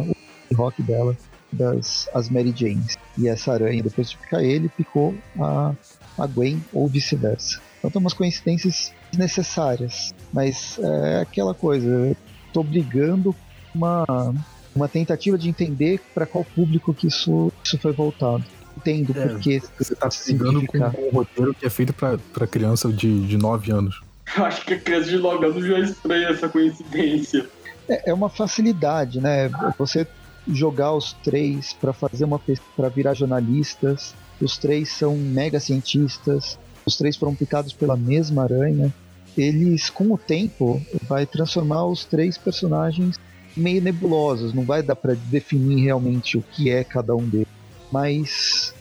[0.51, 1.17] o rock dela,
[1.53, 2.97] das as Mary Janes.
[3.19, 5.75] E essa aranha, depois de picar ele, picou a,
[6.19, 7.61] a Gwen ou vice-versa.
[7.87, 12.17] Então tem umas coincidências necessárias, mas é aquela coisa,
[12.49, 13.35] estou brigando
[13.73, 14.35] uma
[14.75, 18.45] uma tentativa de entender para qual público que isso, isso foi voltado.
[18.77, 23.27] Entendo é, porque você está brigando com um roteiro que é feito para criança de,
[23.27, 24.03] de 9 anos.
[24.37, 27.49] Eu acho que a criança de 9 anos já estranha essa coincidência.
[27.89, 29.49] É, é uma facilidade, né?
[29.79, 30.07] Você
[30.47, 32.41] jogar os três para fazer uma
[32.77, 34.15] para virar jornalistas.
[34.39, 38.95] Os três são mega cientistas os três foram picados pela mesma aranha,
[39.37, 43.19] eles, com o tempo, vai transformar os três personagens
[43.57, 47.49] meio nebulosos, não vai dar para definir realmente o que é cada um deles.
[47.91, 48.75] Mas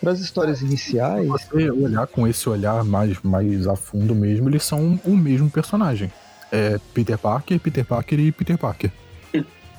[0.00, 1.26] para as histórias iniciais.
[1.42, 5.50] Se você olhar com esse olhar mais, mais a fundo mesmo, eles são o mesmo
[5.50, 6.10] personagem.
[6.50, 8.90] É Peter Parker, Peter Parker e Peter Parker.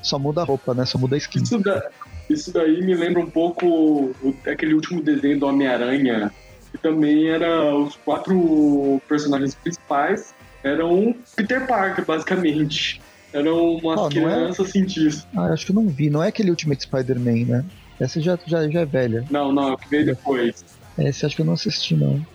[0.01, 0.85] Só muda a roupa, né?
[0.85, 1.43] Só muda a skin.
[1.43, 1.89] Isso, da,
[2.29, 4.11] isso daí me lembra um pouco
[4.45, 6.31] aquele último desenho do Homem-Aranha,
[6.73, 10.33] que também era os quatro personagens principais
[10.63, 12.99] eram Peter Parker, basicamente.
[13.31, 14.71] Eram umas oh, crianças é...
[14.71, 15.27] cientistas.
[15.35, 16.09] Ah, acho que não vi.
[16.09, 17.65] Não é aquele Ultimate Spider-Man, né?
[17.99, 19.23] Essa já, já, já é velha.
[19.29, 20.65] Não, não, que veio depois.
[20.97, 22.25] Essa acho que eu não assisti, não.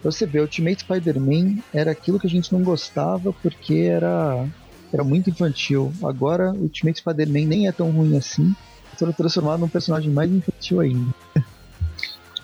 [0.00, 4.46] Pra você ver, Ultimate Spider-Man era aquilo que a gente não gostava porque era
[4.92, 5.92] era muito infantil.
[6.02, 8.54] Agora, Ultimate Spider-Man nem é tão ruim assim.
[8.96, 11.12] Foram transformado num personagem mais infantil ainda.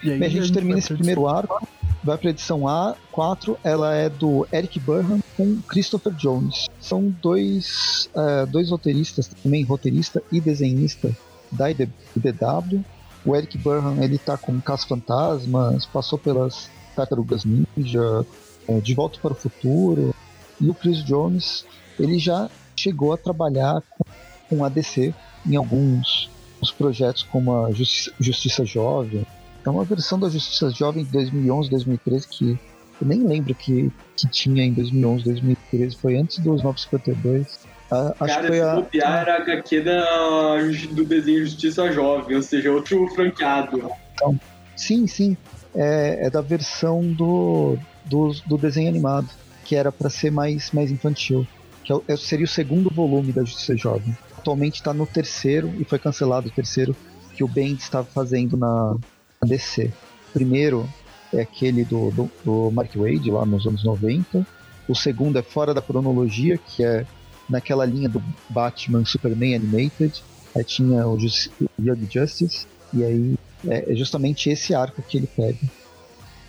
[0.03, 1.67] E aí, Bem, a gente termina esse primeiro arco,
[2.03, 6.67] vai para a edição A4, ela é do Eric Burnham com Christopher Jones.
[6.81, 11.15] São dois, uh, dois roteiristas, também roteirista e desenhista
[11.53, 12.83] da IDW.
[13.25, 18.25] O Eric Burnham ele tá com Caça Fantasmas, passou pelas Tartarugas Ninja,
[18.67, 20.15] uh, De Volta para o Futuro.
[20.59, 21.67] E o Chris Jones
[21.99, 24.05] ele já chegou a trabalhar com,
[24.49, 25.15] com a DC
[25.47, 26.31] em alguns
[26.77, 29.27] projetos como a Justiça, Justiça Jovem,
[29.65, 32.59] é uma versão da Justiça Jovem de 2011, 2013 que
[33.01, 35.97] eu nem lembro que, que tinha em 2011, 2013.
[35.97, 37.61] Foi antes dos 952.
[37.91, 38.75] Ah, acho Cara, que foi a...
[38.75, 40.57] copiar era a HQ da,
[40.93, 43.91] do desenho Justiça Jovem, ou seja, outro franqueado.
[44.15, 44.39] Então,
[44.77, 45.37] sim, sim.
[45.75, 49.29] É, é da versão do, do, do, desenho animado,
[49.65, 51.47] que era para ser mais, mais infantil.
[51.85, 54.17] Que é, é, seria o segundo volume da Justiça Jovem.
[54.37, 56.95] Atualmente está no terceiro, e foi cancelado o terceiro,
[57.35, 58.97] que o Ben estava fazendo na,
[59.47, 59.91] DC.
[60.33, 60.89] Primeiro
[61.33, 64.47] é aquele do, do, do, Mark Wade, lá nos anos 90.
[64.89, 67.07] O segundo é fora da cronologia, que é
[67.49, 70.23] naquela linha do Batman Superman Animated.
[70.55, 73.35] Aí tinha o Just, Young Justice, e aí
[73.67, 75.59] é, é justamente esse arco que ele pega.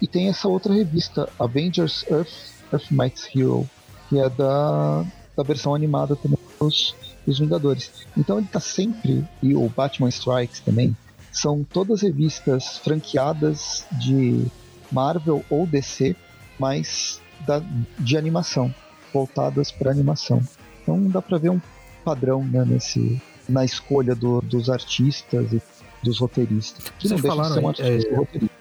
[0.01, 2.33] E tem essa outra revista, Avengers Earth,
[2.73, 3.69] Earth Mights Hero,
[4.09, 5.05] que é da,
[5.37, 7.91] da versão animada também dos, dos Vingadores.
[8.17, 10.95] Então ele tá sempre, e o Batman Strikes também,
[11.31, 14.45] são todas revistas franqueadas de
[14.91, 16.15] Marvel ou DC,
[16.59, 17.61] mas da,
[17.97, 18.73] de animação,
[19.13, 20.41] voltadas para animação.
[20.81, 21.61] Então dá para ver um
[22.03, 25.61] padrão né, nesse, na escolha do, dos artistas e
[26.03, 26.91] dos roteiristas.
[26.99, 27.99] Que vocês falaram aí, é,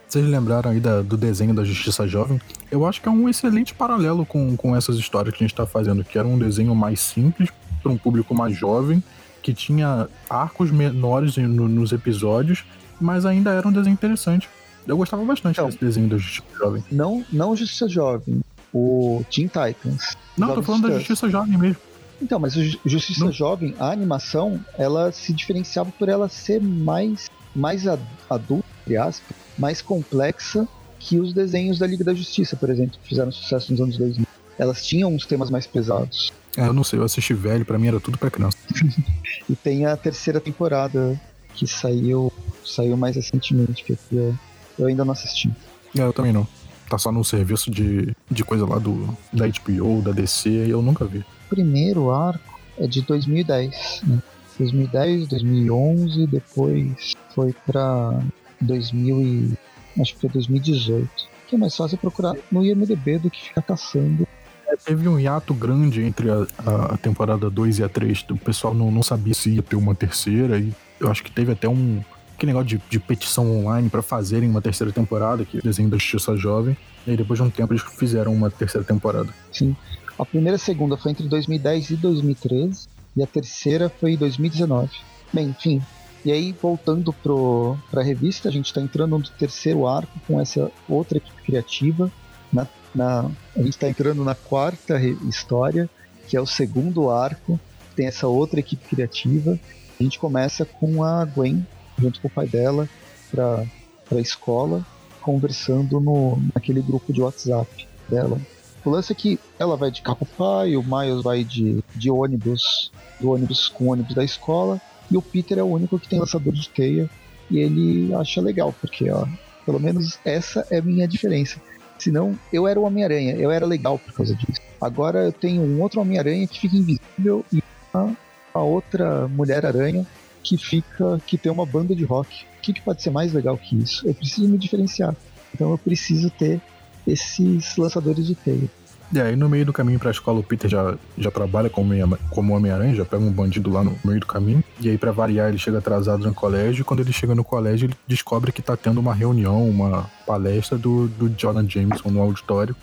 [0.07, 2.41] vocês lembraram aí da, do desenho da Justiça Jovem?
[2.71, 5.67] Eu acho que é um excelente paralelo com, com essas histórias que a gente está
[5.67, 7.49] fazendo, que era um desenho mais simples
[7.83, 9.03] para um público mais jovem
[9.43, 12.65] que tinha arcos menores no, nos episódios,
[13.01, 14.49] mas ainda era um desenho interessante.
[14.87, 16.85] Eu gostava bastante então, desse desenho da Justiça Jovem.
[16.91, 18.41] Não, não Justiça Jovem,
[18.73, 20.17] o Teen Titans.
[20.37, 21.77] Não, tô falando da Justiça Jovem mesmo.
[22.21, 23.33] Então, mas o Justiça não.
[23.33, 29.81] Jovem, a animação, ela se diferenciava por ela ser mais, mais adulta, entre aspas, mais
[29.81, 33.97] complexa que os desenhos da Liga da Justiça, por exemplo, que fizeram sucesso nos anos
[33.97, 34.27] 2000.
[34.59, 36.31] Elas tinham uns temas mais pesados.
[36.57, 38.59] É, eu não sei, eu assisti velho, para mim era tudo pra criança.
[39.49, 41.21] e tem a terceira temporada
[41.55, 42.33] que saiu
[42.65, 44.35] saiu mais recentemente, que eu,
[44.79, 45.51] eu ainda não assisti.
[45.97, 46.47] É, eu também não.
[46.89, 50.83] Tá só no serviço de, de coisa lá do da HBO, da DC, e eu
[50.83, 51.19] nunca vi.
[51.19, 54.23] O primeiro arco é de 2010, né?
[54.59, 58.21] 2010, 2011, depois foi pra
[58.61, 59.53] 2000 e,
[60.01, 61.09] acho que foi 2018.
[61.49, 64.27] Que é mais fácil procurar no IMDB do que ficar caçando
[64.71, 66.47] é, teve um hiato grande entre a,
[66.93, 68.27] a temporada 2 e a 3.
[68.31, 71.53] O pessoal não, não sabia se ia ter uma terceira e eu acho que teve
[71.53, 72.01] até um
[72.35, 75.99] aquele negócio de, de petição online para fazerem uma terceira temporada, que é desenho da
[75.99, 76.75] Justiça Jovem.
[77.07, 79.29] E aí depois de um tempo eles fizeram uma terceira temporada.
[79.53, 79.77] Sim.
[80.19, 84.17] A primeira e a segunda foi entre 2010 e 2013 e a terceira foi em
[84.17, 84.91] 2019.
[85.33, 85.83] Bem, enfim.
[86.25, 90.71] E aí, voltando para a revista, a gente está entrando no terceiro arco com essa
[90.87, 92.11] outra equipe criativa,
[92.53, 95.89] na na, a gente está entrando na quarta história,
[96.29, 97.59] que é o segundo arco,
[97.97, 99.59] tem essa outra equipe criativa.
[99.99, 101.67] A gente começa com a Gwen,
[101.99, 102.89] junto com o pai dela,
[103.31, 103.65] para
[104.13, 104.85] a escola,
[105.21, 108.41] conversando no, naquele grupo de WhatsApp dela.
[108.85, 112.91] O lance é que ela vai de carro pai, o Miles vai de, de ônibus,
[113.21, 116.19] do ônibus com o ônibus da escola, e o Peter é o único que tem
[116.19, 117.11] lançador de teia,
[117.51, 119.27] e ele acha legal, porque ó,
[119.67, 121.61] pelo menos essa é a minha diferença.
[122.01, 124.61] Senão, eu era o Homem-Aranha, eu era legal por causa disso.
[124.81, 128.17] Agora eu tenho um outro Homem-Aranha que fica invisível e uma,
[128.55, 130.07] uma outra Mulher-Aranha
[130.43, 131.21] que fica.
[131.27, 132.45] que tem uma banda de rock.
[132.59, 134.07] O que, que pode ser mais legal que isso?
[134.09, 135.15] Eu preciso me diferenciar.
[135.55, 136.61] Então eu preciso ter
[137.07, 138.71] esses lançadores de teia.
[139.13, 141.93] E aí no meio do caminho pra escola o Peter já, já trabalha como,
[142.31, 144.63] como Homem-Aranha, já pega um bandido lá no meio do caminho.
[144.79, 147.87] E aí para variar ele chega atrasado no colégio e quando ele chega no colégio
[147.87, 152.77] ele descobre que tá tendo uma reunião, uma palestra do, do Jonah Jameson no auditório.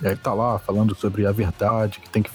[0.00, 2.30] E aí tá lá falando sobre a verdade, que tem que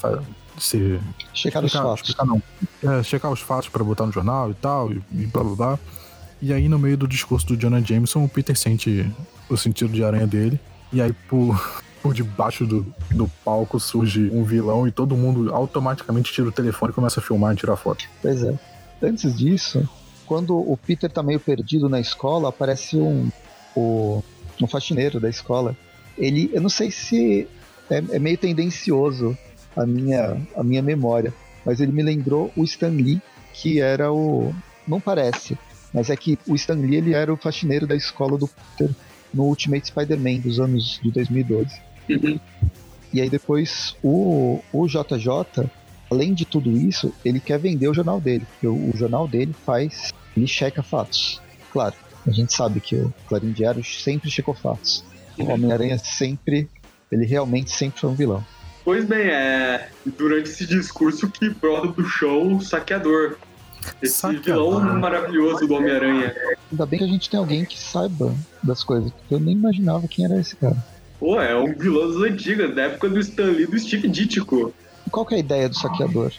[0.58, 1.00] ser...
[1.34, 2.08] Checar os fatos.
[2.08, 2.42] Checar, não.
[2.84, 5.80] É, checar os fatos para botar no jornal e tal, e, e blá blá blá.
[6.42, 9.10] E aí no meio do discurso do Jonah Jameson o Peter sente
[9.50, 10.60] o sentido de aranha dele.
[10.92, 16.32] E aí, por, por debaixo do, do palco surge um vilão e todo mundo automaticamente
[16.32, 18.06] tira o telefone e começa a filmar e tirar foto.
[18.22, 18.58] Pois é.
[19.02, 19.88] Antes disso,
[20.26, 23.30] quando o Peter tá meio perdido na escola, aparece um,
[23.76, 24.24] o,
[24.62, 25.76] um faxineiro da escola.
[26.18, 27.48] Ele, eu não sei se
[27.90, 29.38] é, é meio tendencioso
[29.76, 31.34] a minha, a minha memória,
[31.66, 33.22] mas ele me lembrou o Stan Lee,
[33.54, 34.54] que era o.
[34.88, 35.58] Não parece,
[35.94, 38.94] mas é que o Stan Lee ele era o faxineiro da escola do Peter
[39.34, 41.89] no Ultimate Spider-Man dos anos de 2012.
[42.10, 42.40] Uhum.
[43.14, 45.70] E aí depois o, o JJ,
[46.12, 49.54] além de tudo isso, ele quer vender o jornal dele, porque o, o jornal dele
[49.66, 50.12] faz.
[50.36, 51.42] ele checa fatos.
[51.72, 51.96] Claro,
[52.28, 55.04] a gente sabe que o Clarim Diário sempre checou fatos.
[55.38, 56.70] O Homem-Aranha sempre.
[57.12, 58.46] Ele realmente sempre foi um vilão.
[58.84, 63.38] Pois bem, é durante esse discurso que brota do show o saqueador.
[64.02, 64.82] Esse Saqueador.
[64.82, 66.36] vilão maravilhoso do Homem-Aranha.
[66.72, 70.08] Ainda bem que a gente tem alguém que saiba das coisas, porque eu nem imaginava
[70.08, 70.78] quem era esse cara.
[71.20, 74.74] Pô, é um vilão das antigas, da época do Stan Lee e do Steve Ditko.
[75.12, 76.32] Qual que é a ideia do saqueador?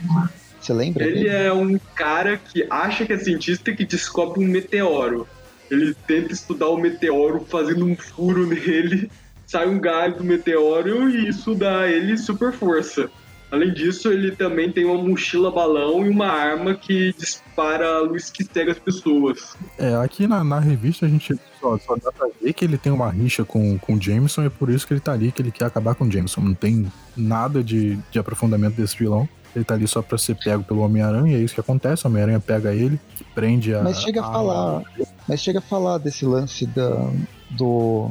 [0.58, 1.04] Você lembra?
[1.04, 1.28] Ele dele?
[1.28, 5.28] é um cara que acha que é cientista que descobre um meteoro.
[5.70, 9.10] Ele tenta estudar o meteoro fazendo um furo nele,
[9.46, 13.10] sai um galho do meteoro e isso dá a ele super força.
[13.50, 18.30] Além disso, ele também tem uma mochila balão e uma arma que dispara a luz
[18.30, 19.56] que cega as pessoas.
[19.76, 22.92] É, aqui na, na revista a gente só, só dá pra ver que ele tem
[22.92, 25.42] uma rixa com, com o Jameson e é por isso que ele tá ali, que
[25.42, 26.40] ele quer acabar com o Jameson.
[26.40, 29.28] Não tem nada de, de aprofundamento desse vilão.
[29.54, 32.06] Ele tá ali só pra ser pego pelo Homem-Aranha, e é isso que acontece.
[32.06, 33.00] O Homem-Aranha pega ele,
[33.34, 33.82] prende a.
[33.82, 34.82] Mas chega a falar.
[35.26, 37.10] Mas chega a falar desse lance da,
[37.50, 38.10] do,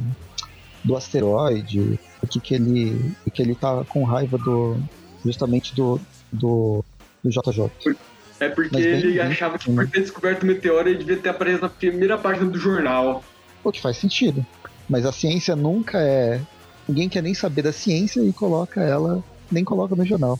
[0.84, 3.14] do asteroide, o que, que ele.
[3.26, 4.76] o que ele tá com raiva do.
[5.24, 6.00] Justamente do.
[6.32, 6.84] do,
[7.22, 7.96] do JJ.
[8.40, 11.28] É porque bem ele visto, achava que por ter descoberto o meteoro ele devia ter
[11.28, 13.22] aparecido na primeira página do jornal.
[13.62, 14.44] O que faz sentido.
[14.88, 16.40] Mas a ciência nunca é.
[16.88, 19.22] Ninguém quer nem saber da ciência e coloca ela.
[19.52, 20.38] nem coloca no jornal.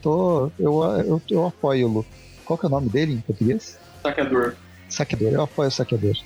[0.00, 0.50] Tô.
[0.58, 2.06] Eu, eu, eu apoio o Lu.
[2.44, 3.78] Qual que é o nome dele em português?
[4.02, 4.54] Saqueador.
[4.88, 5.32] Saqueador.
[5.32, 6.16] Eu apoio o saqueador.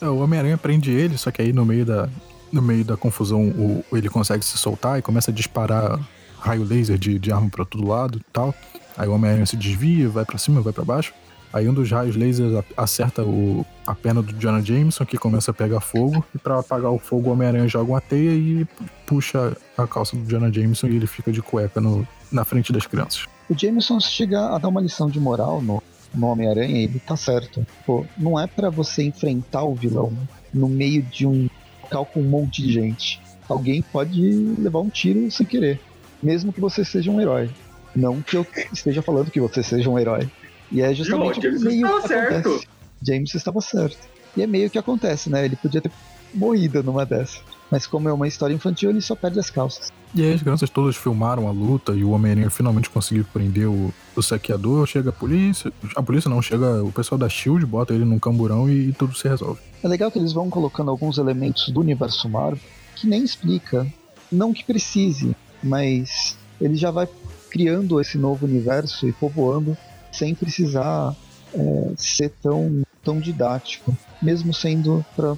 [0.00, 2.08] É, o Homem-Aranha prende ele, só que aí no meio da,
[2.52, 6.00] no meio da confusão o, ele consegue se soltar e começa a disparar
[6.40, 8.54] raio laser de, de arma pra todo lado e tal.
[8.96, 11.12] Aí o Homem-Aranha se desvia, vai pra cima, vai pra baixo.
[11.52, 15.54] Aí um dos raios lasers acerta o, a perna do Jonah Jameson, que começa a
[15.54, 16.24] pegar fogo.
[16.34, 18.66] E pra apagar o fogo, o Homem-Aranha joga uma teia e
[19.06, 22.86] puxa a calça do Jonah Jameson e ele fica de cueca no, na frente das
[22.86, 23.26] crianças.
[23.48, 25.82] O Jameson chega a dar uma lição de moral no,
[26.14, 27.66] no Homem-Aranha ele tá certo.
[27.86, 30.12] Pô, não é pra você enfrentar o vilão
[30.52, 31.48] no meio de um
[31.82, 33.20] local com um monte de gente.
[33.48, 34.20] Alguém pode
[34.58, 35.80] levar um tiro sem querer,
[36.22, 37.50] mesmo que você seja um herói.
[37.94, 40.28] Não que eu esteja falando que você seja um herói.
[40.70, 42.48] E é justamente James meio estava que certo.
[42.48, 42.68] acontece.
[43.02, 44.08] James estava certo.
[44.36, 45.44] E é meio que acontece, né?
[45.44, 45.90] Ele podia ter
[46.34, 47.40] morrido numa dessa.
[47.70, 49.92] Mas como é uma história infantil, ele só perde as calças.
[50.14, 53.92] E aí as crianças todas filmaram a luta e o Homem-Aranha finalmente conseguiu prender o,
[54.16, 54.86] o saqueador.
[54.86, 55.70] Chega a polícia.
[55.94, 59.28] A polícia não, chega o pessoal da Shield, bota ele num camburão e, tudo se
[59.28, 59.60] resolve.
[59.82, 62.58] É legal que eles vão colocando alguns elementos do universo Marvel
[62.96, 63.86] que nem explica.
[64.30, 67.08] Não que precise, mas ele já vai
[67.50, 69.76] criando esse novo universo e povoando
[70.12, 71.14] sem precisar
[71.54, 75.36] é, ser tão, tão didático, mesmo sendo para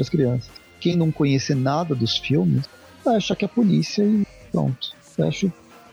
[0.00, 0.50] as crianças.
[0.80, 2.64] Quem não conhecer nada dos filmes
[3.04, 4.92] vai achar que é a polícia e pronto.
[5.16, 5.46] Eu acho,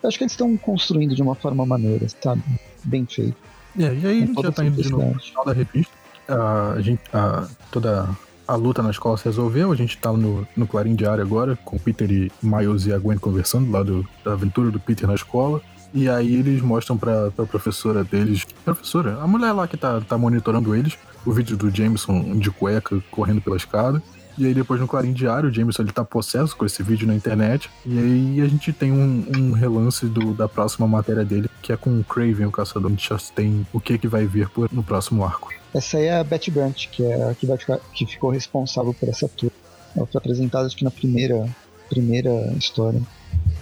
[0.03, 2.43] eu acho que eles estão construindo de uma forma maneira, sabe?
[2.83, 3.35] Bem feito.
[3.77, 5.93] É, e aí a Com gente já tá indo de novo no final da revista.
[6.27, 8.09] A, gente, a, toda
[8.47, 9.71] a luta na escola se resolveu.
[9.71, 12.99] A gente tá no, no Clarim Diário agora, com o Peter e Miles e a
[12.99, 15.61] Gwen conversando lá do, da aventura do Peter na escola.
[15.93, 18.45] E aí eles mostram pra, pra professora deles.
[18.63, 23.01] Professora, a mulher lá que tá, tá monitorando eles, o vídeo do Jameson de cueca
[23.09, 24.01] correndo pela escada.
[24.38, 27.15] E aí depois no Clarim Diário, o Jameson ele tá possesso com esse vídeo na
[27.15, 27.69] internet.
[27.86, 31.77] E aí a gente tem um, um relance do, da próxima matéria dele, que é
[31.77, 32.88] com o Craven, o caçador.
[32.88, 35.53] A gente já tem o que, que vai vir por, no próximo arco.
[35.73, 38.93] Essa aí é a Betty Brant, que é a que, vai ficar, que ficou responsável
[38.93, 39.51] por essa tour.
[39.95, 41.47] Ela foi apresentada acho que na primeira,
[41.89, 43.01] primeira história.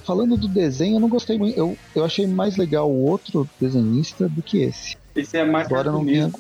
[0.03, 1.57] Falando do desenho, eu não gostei muito.
[1.57, 4.97] Eu, eu achei mais legal o outro desenhista do que esse.
[5.15, 6.33] Esse é mais Agora não mesmo.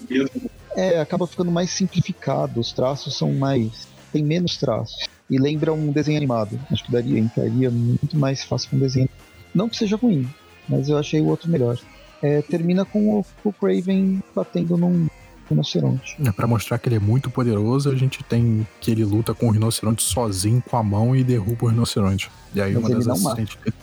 [0.75, 3.87] É, acaba ficando mais simplificado, os traços são mais.
[4.13, 5.07] Tem menos traços.
[5.29, 6.59] E lembra um desenho animado.
[6.71, 9.09] Acho que daria, entraria muito mais fácil com um desenho.
[9.53, 10.29] Não que seja ruim,
[10.69, 11.77] mas eu achei o outro melhor.
[12.21, 15.07] É, termina com o, o Craven batendo num
[15.49, 16.15] rinoceronte.
[16.25, 19.47] É, Pra mostrar que ele é muito poderoso, a gente tem que ele luta com
[19.47, 22.29] o rinoceronte sozinho, com a mão e derruba o rinoceronte.
[22.53, 23.75] E aí Mas uma das assistentes dele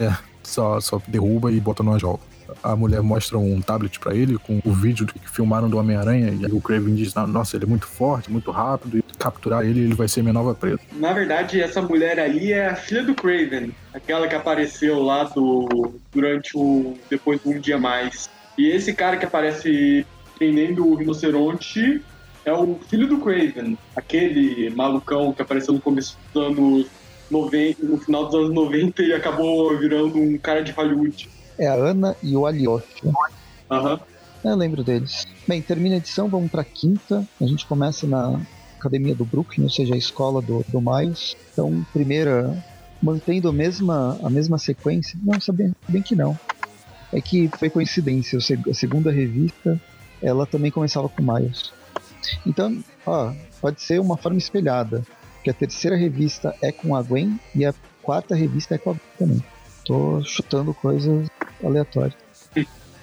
[0.00, 2.20] é, só, só derruba e bota numa jaula.
[2.62, 6.52] A mulher mostra um tablet pra ele com o vídeo que filmaram do Homem-Aranha e
[6.52, 9.94] o Craven diz: "Ah, Nossa, ele é muito forte, muito rápido, e capturar ele, ele
[9.94, 10.80] vai ser minha nova presa.
[10.94, 15.94] Na verdade, essa mulher ali é a filha do Craven, aquela que apareceu lá do
[16.12, 18.28] durante o depois um dia mais.
[18.56, 20.06] E esse cara que aparece
[20.38, 22.02] prendendo o rinoceronte
[22.44, 26.86] é o filho do Craven, aquele malucão que apareceu no começo dos anos
[27.30, 31.28] 90, no final dos anos 90 e acabou virando um cara de Hollywood.
[31.58, 32.84] É a Ana e o Alioth.
[33.70, 34.00] Aham.
[34.44, 35.26] Eu lembro deles.
[35.46, 37.26] Bem, termina a edição, vamos pra quinta.
[37.40, 38.40] A gente começa na
[38.78, 41.36] academia do Brooklyn, ou seja, a escola do, do Miles.
[41.52, 42.56] Então, primeira,
[43.02, 45.18] mantendo a mesma, a mesma sequência.
[45.22, 46.38] Não, sabia bem que não.
[47.12, 48.38] É que foi coincidência.
[48.38, 49.80] A segunda revista,
[50.22, 51.72] ela também começava com Miles.
[52.46, 55.02] Então, ó, pode ser uma forma espelhada.
[55.42, 58.92] Que a terceira revista é com a Gwen e a quarta revista é com a
[58.92, 59.55] Gwen também.
[59.86, 61.28] Tô chutando coisas
[61.64, 62.14] aleatórias.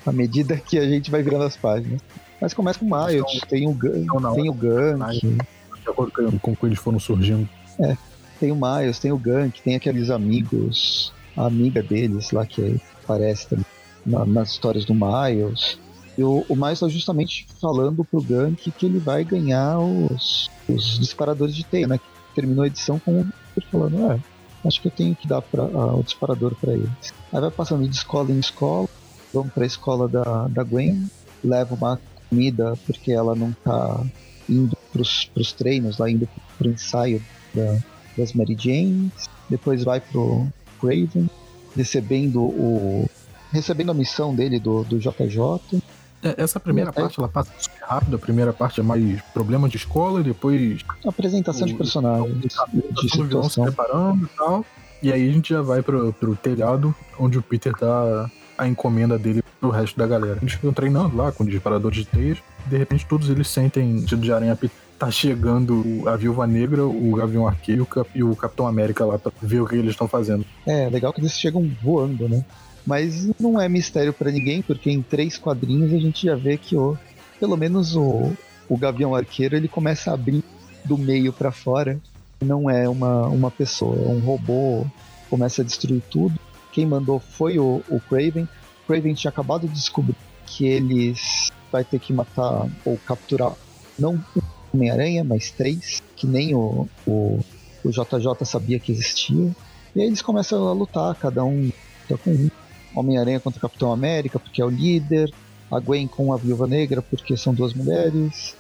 [0.06, 2.02] À medida que a gente vai virando as páginas.
[2.42, 5.22] Mas começa com Miles, então, tem o Gun, não, tem o Gank.
[5.22, 7.48] De acordo com como eles foram surgindo.
[7.80, 7.96] É,
[8.38, 13.48] tem o Miles, tem o Gank, tem aqueles amigos, a amiga deles lá que aparece
[13.48, 13.66] também
[14.06, 15.80] na, nas histórias do Miles.
[16.18, 21.00] E o, o Miles está justamente falando pro Gank que ele vai ganhar os, os
[21.00, 21.98] disparadores de teia, né?
[22.36, 24.20] Terminou a edição com o falando, é,
[24.66, 27.14] acho que eu tenho que dar pra, uh, o disparador para eles.
[27.32, 28.88] Aí vai passando de escola em escola,
[29.34, 31.10] vamos para a escola da, da Gwen,
[31.44, 32.00] leva uma
[32.30, 34.04] comida porque ela não tá
[34.50, 37.78] indo pros, pros treinos, lá indo pro ensaio da,
[38.18, 39.12] das Mary Janes,
[39.50, 40.48] depois vai pro
[40.80, 41.30] Craven,
[41.76, 43.10] recebendo o
[43.52, 45.80] recebendo a missão dele do, do JJ.
[46.24, 49.68] É, essa primeira é, parte ela passa super rápido, a primeira parte é mais problema
[49.68, 50.82] de escola, e depois.
[51.06, 52.38] Apresentação o, de personagens.
[52.40, 53.50] de situação.
[53.50, 54.66] se preparando e tal.
[55.02, 59.20] E aí a gente já vai pro, pro telhado, onde o Peter dá a encomenda
[59.20, 60.40] dele pro resto da galera.
[60.42, 64.58] Eles ficam treinando lá com disparadores de teias, de repente todos eles sentem de aranha
[64.98, 69.60] tá chegando a Viúva Negra, o Gavião Arqueiro e o Capitão América lá pra ver
[69.60, 70.46] o que eles estão fazendo.
[70.66, 72.46] É, legal que eles chegam voando, né?
[72.86, 76.76] Mas não é mistério para ninguém, porque em três quadrinhos a gente já vê que
[76.76, 76.98] o,
[77.40, 78.34] pelo menos o,
[78.68, 80.44] o Gavião Arqueiro ele começa a abrir
[80.84, 82.00] do meio para fora.
[82.42, 84.86] Não é uma, uma pessoa, é um robô,
[85.30, 86.38] começa a destruir tudo.
[86.72, 88.44] Quem mandou foi o, o Craven.
[88.84, 90.16] O Craven tinha acabado de descobrir
[90.46, 93.54] que eles vai ter que matar ou capturar
[93.98, 94.42] não um
[94.74, 97.40] Homem-Aranha, mas três, que nem o, o,
[97.84, 99.52] o JJ sabia que existia.
[99.96, 101.72] E aí eles começam a lutar, cada um
[102.08, 102.50] tá com um.
[102.96, 105.34] Homem-Aranha contra o Capitão América, porque é o líder,
[105.72, 108.56] a Gwen com a Viúva Negra, porque são duas mulheres,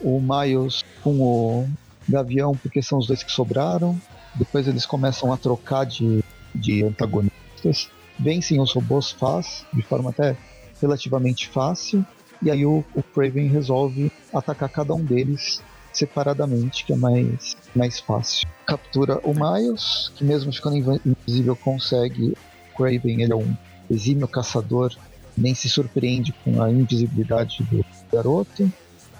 [0.00, 1.68] o Miles com o
[2.08, 3.98] Gavião, porque são os dois que sobraram.
[4.34, 6.22] Depois eles começam a trocar de,
[6.54, 7.90] de antagonistas.
[8.18, 10.36] Vencem os robôs faz, de forma até
[10.80, 12.04] relativamente fácil.
[12.42, 15.62] E aí o, o Craven resolve atacar cada um deles
[15.92, 18.48] separadamente, que é mais, mais fácil.
[18.66, 22.36] Captura o Miles, que mesmo ficando invisível consegue.
[22.76, 23.56] Craven ele é um
[23.90, 24.94] exímio caçador
[25.36, 28.70] nem se surpreende com a invisibilidade do garoto,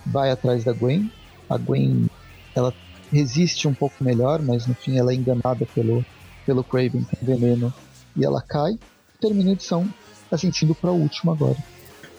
[0.05, 1.11] vai atrás da Gwen.
[1.49, 2.09] A Gwen
[2.55, 2.75] ela
[3.13, 6.05] resiste um pouco melhor, mas no fim ela é enganada pelo,
[6.45, 7.73] pelo Craven com veneno
[8.17, 8.79] e ela cai.
[9.21, 9.89] Termina a edição,
[10.29, 11.57] tá sentindo para o último agora.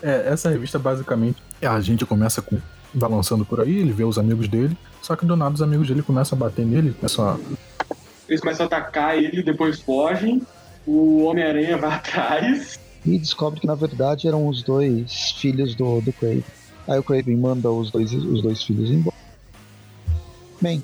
[0.02, 2.58] É, essa revista basicamente a gente começa com
[2.94, 6.02] balançando por aí, ele vê os amigos dele, só que do nada os amigos dele
[6.02, 7.38] começam a bater nele, começam a.
[8.28, 10.42] Eles começam a atacar ele, depois fogem
[10.90, 12.80] o Homem-Aranha vai atrás.
[13.06, 16.44] E descobre que na verdade eram os dois filhos do, do Craven.
[16.88, 19.16] Aí o Craven manda os dois, os dois filhos embora.
[20.60, 20.84] Bem,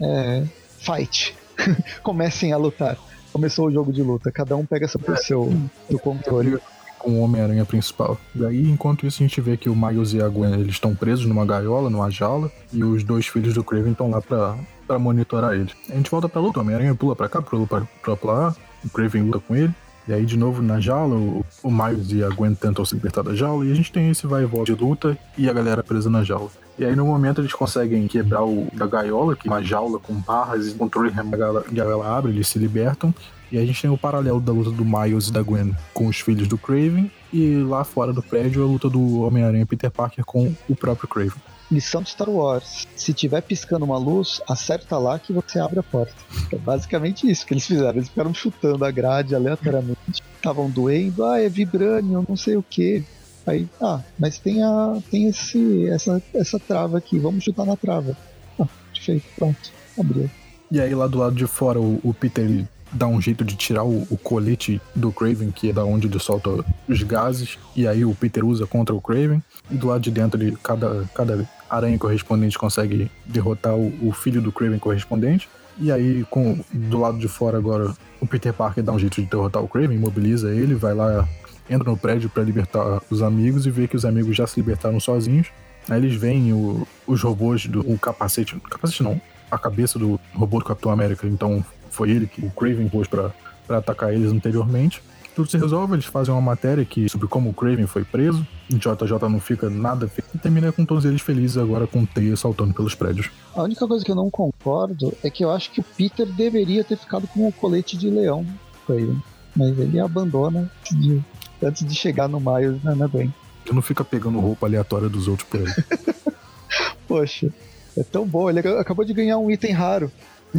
[0.00, 0.44] é,
[0.78, 1.34] fight.
[2.02, 2.96] Comecem a lutar.
[3.32, 4.30] Começou o jogo de luta.
[4.30, 5.52] Cada um pega seu, seu,
[5.88, 6.58] seu controle.
[6.98, 8.18] Com o Homem-Aranha principal.
[8.34, 11.26] Daí, enquanto isso, a gente vê que o Miles e a Gwen eles estão presos
[11.26, 15.54] numa gaiola, numa jaula, e os dois filhos do Craven estão lá pra, pra monitorar
[15.54, 15.72] eles.
[15.90, 18.90] A gente volta pra luta, o Homem-Aranha pula pra cá, pula pra, pra lá, o
[18.90, 19.72] Craven luta com ele.
[20.08, 23.34] E aí, de novo, na jaula, o, Miles e a Gwen tentam se libertar da
[23.34, 23.66] jaula.
[23.66, 26.22] E a gente tem esse vai e volta de luta e a galera presa na
[26.22, 26.48] jaula.
[26.78, 30.14] E aí, no momento, eles conseguem quebrar o da gaiola, que é uma jaula com
[30.14, 33.12] barras e controle remoto, e ela abre, eles se libertam.
[33.50, 36.20] E a gente tem o paralelo da luta do Miles e da Gwen com os
[36.20, 37.10] filhos do Craven.
[37.32, 41.40] E lá fora do prédio, a luta do Homem-Aranha Peter Parker com o próprio Craven
[41.70, 42.86] missão de Star Wars.
[42.96, 46.14] Se tiver piscando uma luz, acerta lá que você abre a porta.
[46.52, 47.96] É basicamente isso que eles fizeram.
[47.96, 50.22] Eles ficaram chutando a grade aleatoriamente.
[50.36, 53.04] Estavam doendo, ah, é vibrânio, não sei o que.
[53.46, 58.16] Aí, ah, mas tem, a, tem esse, essa, essa trava aqui, vamos chutar na trava.
[58.58, 60.28] Ah, perfeito, pronto, abriu.
[60.70, 63.84] E aí lá do lado de fora o, o Peter dá um jeito de tirar
[63.84, 68.04] o, o, colete do Craven, que é da onde ele solta os gases, e aí
[68.04, 69.42] o Peter usa contra o Craven.
[69.70, 74.40] E do lado de dentro, ele, cada, cada aranha correspondente consegue derrotar o, o filho
[74.40, 75.48] do Craven correspondente.
[75.78, 79.26] E aí, com, do lado de fora agora, o Peter Parker dá um jeito de
[79.28, 81.28] derrotar o Craven, imobiliza ele, vai lá,
[81.68, 84.98] entra no prédio para libertar os amigos e vê que os amigos já se libertaram
[84.98, 85.48] sozinhos.
[85.88, 90.58] Aí eles veem o, os robôs do o capacete, capacete não, a cabeça do robô
[90.58, 93.32] do Capitão América, então foi ele que o Craven pôs para
[93.68, 95.02] atacar eles anteriormente.
[95.36, 98.74] Tudo se resolve, eles fazem uma matéria que, sobre como o Craven foi preso, o
[98.74, 102.34] JJ não fica nada feliz, e termina com todos eles felizes agora com o Teia
[102.36, 103.30] saltando pelos prédios.
[103.54, 106.82] A única coisa que eu não concordo é que eu acho que o Peter deveria
[106.82, 108.46] ter ficado com o colete de leão
[108.86, 109.22] Craven,
[109.54, 111.22] mas ele abandona de,
[111.62, 113.34] antes de chegar no Miles, né, né bem.
[113.66, 116.32] Ele não fica pegando roupa aleatória dos outros por aí.
[117.06, 117.52] Poxa,
[117.94, 120.10] é tão bom, ele acabou de ganhar um item raro.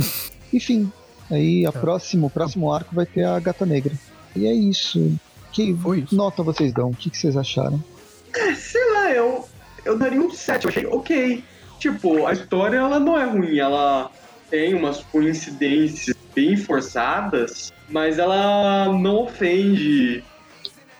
[0.54, 0.92] Enfim,
[1.32, 1.72] aí a é.
[1.72, 3.94] próximo, o próximo arco vai ter a Gata Negra.
[4.36, 5.18] E é isso.
[5.52, 6.16] Que Foi isso.
[6.16, 6.90] nota vocês dão?
[6.90, 7.84] O que, que vocês acharam?
[8.34, 9.48] É, sei lá, eu,
[9.86, 10.66] eu daria um 7.
[10.66, 11.44] Eu achei ok.
[11.80, 14.12] Tipo, a história ela não é ruim, ela
[14.50, 20.24] tem umas coincidências bem forçadas, mas ela não ofende.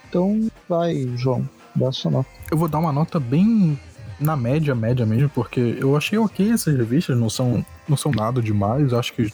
[0.08, 2.28] Então vai, João, dá a sua nota.
[2.50, 3.78] Eu vou dar uma nota bem
[4.20, 8.40] na média, média mesmo, porque eu achei ok essas revistas, não são, não são nada
[8.40, 9.30] demais, acho que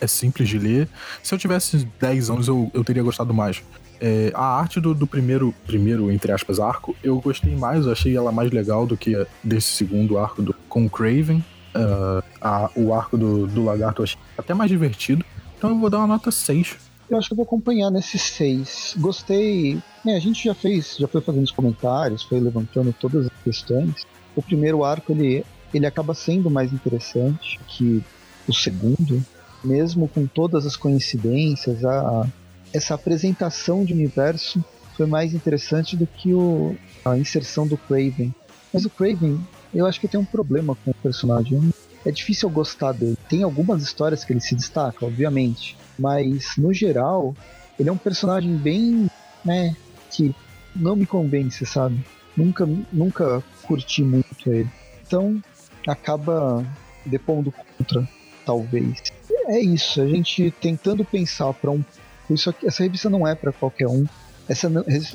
[0.00, 0.88] é simples de ler.
[1.22, 3.62] Se eu tivesse 10 anos, eu, eu teria gostado mais.
[4.00, 8.16] É, a arte do, do, primeiro, primeiro, entre aspas, arco, eu gostei mais, eu achei
[8.16, 11.42] ela mais legal do que desse segundo arco do, com o Craven.
[11.74, 15.24] Uh, a, o arco do, do lagarto eu achei até mais divertido.
[15.56, 16.76] Então eu vou dar uma nota 6.
[17.08, 18.96] Eu acho que eu vou acompanhar nesse 6.
[18.98, 19.78] Gostei.
[20.06, 24.04] É, a gente já fez, já foi fazendo os comentários, foi levantando todas as questões.
[24.34, 28.02] O primeiro arco ele, ele acaba sendo mais interessante que
[28.46, 29.24] o segundo
[29.66, 32.26] mesmo com todas as coincidências, a,
[32.72, 34.64] essa apresentação de universo
[34.96, 38.34] foi mais interessante do que o, a inserção do Craven.
[38.72, 39.38] Mas o Craven,
[39.74, 41.70] eu acho que tem um problema com o personagem.
[42.04, 43.16] É difícil eu gostar dele.
[43.28, 47.34] Tem algumas histórias que ele se destaca, obviamente, mas no geral,
[47.78, 49.10] ele é um personagem bem,
[49.44, 49.76] né,
[50.10, 50.34] que
[50.74, 52.04] não me convence, sabe?
[52.36, 54.70] Nunca, nunca curti muito ele.
[55.06, 55.42] Então,
[55.86, 56.64] acaba
[57.04, 58.08] depondo contra,
[58.44, 59.00] talvez
[59.48, 61.84] é isso, a gente tentando pensar para um.
[62.28, 64.04] Isso aqui, essa revista não é para qualquer um.
[64.48, 64.68] Essa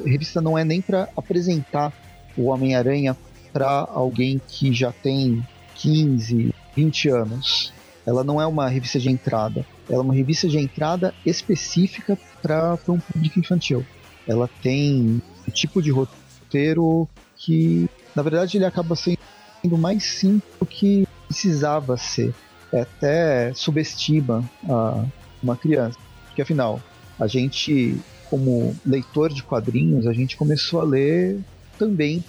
[0.05, 1.93] revista não é nem para apresentar
[2.37, 3.15] o Homem-Aranha
[3.51, 7.73] para alguém que já tem 15, 20 anos.
[8.05, 9.65] Ela não é uma revista de entrada.
[9.89, 13.85] Ela é uma revista de entrada específica para um público infantil.
[14.27, 20.65] Ela tem um tipo de roteiro que, na verdade, ele acaba sendo mais simples do
[20.65, 22.33] que precisava ser
[22.79, 25.05] até subestima a,
[25.41, 25.97] uma criança.
[26.27, 26.81] Porque afinal,
[27.19, 27.97] a gente,
[28.29, 31.39] como leitor de quadrinhos, a gente começou a ler
[31.77, 32.23] também,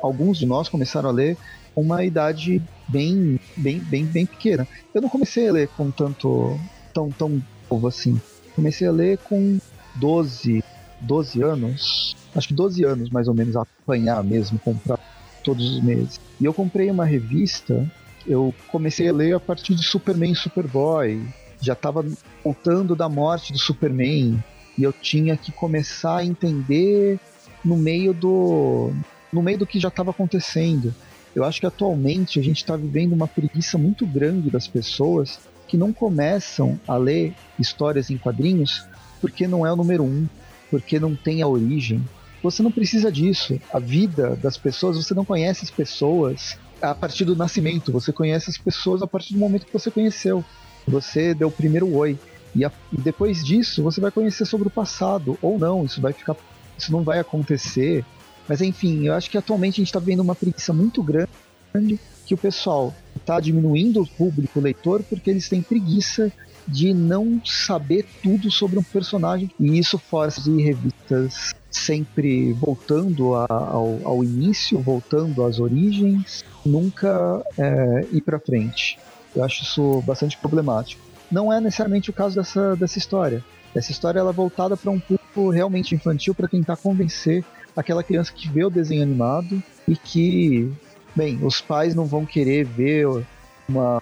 [0.00, 1.36] alguns de nós começaram a ler
[1.74, 4.68] com uma idade bem, bem, bem, bem pequena.
[4.94, 6.58] Eu não comecei a ler com tanto,
[6.92, 8.20] tão, tão novo assim.
[8.54, 9.58] Comecei a ler com
[9.96, 10.62] 12,
[11.00, 14.98] 12 anos, acho que 12 anos mais ou menos, a apanhar mesmo, comprar
[15.42, 16.20] todos os meses.
[16.40, 17.90] E eu comprei uma revista
[18.26, 21.22] eu comecei a ler a partir de Superman e Superboy.
[21.60, 22.04] Já estava
[22.42, 24.42] voltando da morte do Superman.
[24.76, 27.18] E eu tinha que começar a entender
[27.64, 28.92] no meio do.
[29.32, 30.94] no meio do que já estava acontecendo.
[31.34, 35.76] Eu acho que atualmente a gente está vivendo uma preguiça muito grande das pessoas que
[35.76, 38.86] não começam a ler histórias em quadrinhos
[39.20, 40.28] porque não é o número um,
[40.70, 42.02] porque não tem a origem.
[42.42, 43.58] Você não precisa disso.
[43.72, 46.58] A vida das pessoas, você não conhece as pessoas,
[46.90, 50.44] a partir do nascimento, você conhece as pessoas a partir do momento que você conheceu.
[50.86, 52.18] Você deu o primeiro oi.
[52.54, 56.12] E, a, e depois disso, você vai conhecer sobre o passado, ou não, isso vai
[56.12, 56.36] ficar.
[56.78, 58.04] Isso não vai acontecer.
[58.48, 62.34] Mas enfim, eu acho que atualmente a gente está vendo uma preguiça muito grande que
[62.34, 66.32] o pessoal está diminuindo o público leitor porque eles têm preguiça
[66.66, 69.50] de não saber tudo sobre um personagem.
[69.58, 77.42] E isso força as revistas sempre voltando a, ao, ao, início, voltando às origens, nunca
[77.58, 78.98] é, ir para frente.
[79.34, 81.02] Eu acho isso bastante problemático.
[81.30, 83.44] Não é necessariamente o caso dessa, dessa história.
[83.74, 87.44] Essa história ela é voltada para um público realmente infantil para tentar convencer
[87.76, 90.70] aquela criança que vê o desenho animado e que,
[91.14, 93.24] bem, os pais não vão querer ver
[93.68, 94.00] uma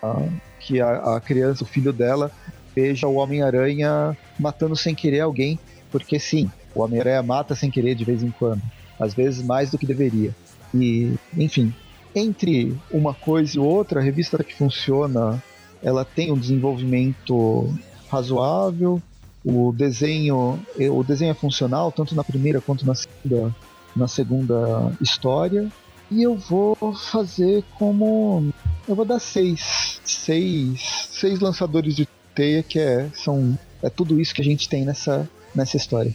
[0.65, 2.31] que a, a criança, o filho dela,
[2.75, 5.59] veja o Homem-Aranha matando sem querer alguém,
[5.91, 8.63] porque sim, o Homem-Aranha mata sem querer de vez em quando,
[8.99, 10.35] às vezes mais do que deveria.
[10.75, 11.75] E, enfim,
[12.15, 15.43] entre uma coisa e outra, a revista que funciona,
[15.83, 17.73] ela tem um desenvolvimento
[18.09, 19.03] razoável,
[19.45, 23.55] o desenho, o desenho é funcional tanto na primeira quanto na segunda,
[23.95, 25.69] na segunda história.
[26.11, 28.53] E eu vou fazer como
[28.89, 34.35] eu vou dar seis, seis, seis lançadores de teia que é são é tudo isso
[34.35, 36.15] que a gente tem nessa nessa história.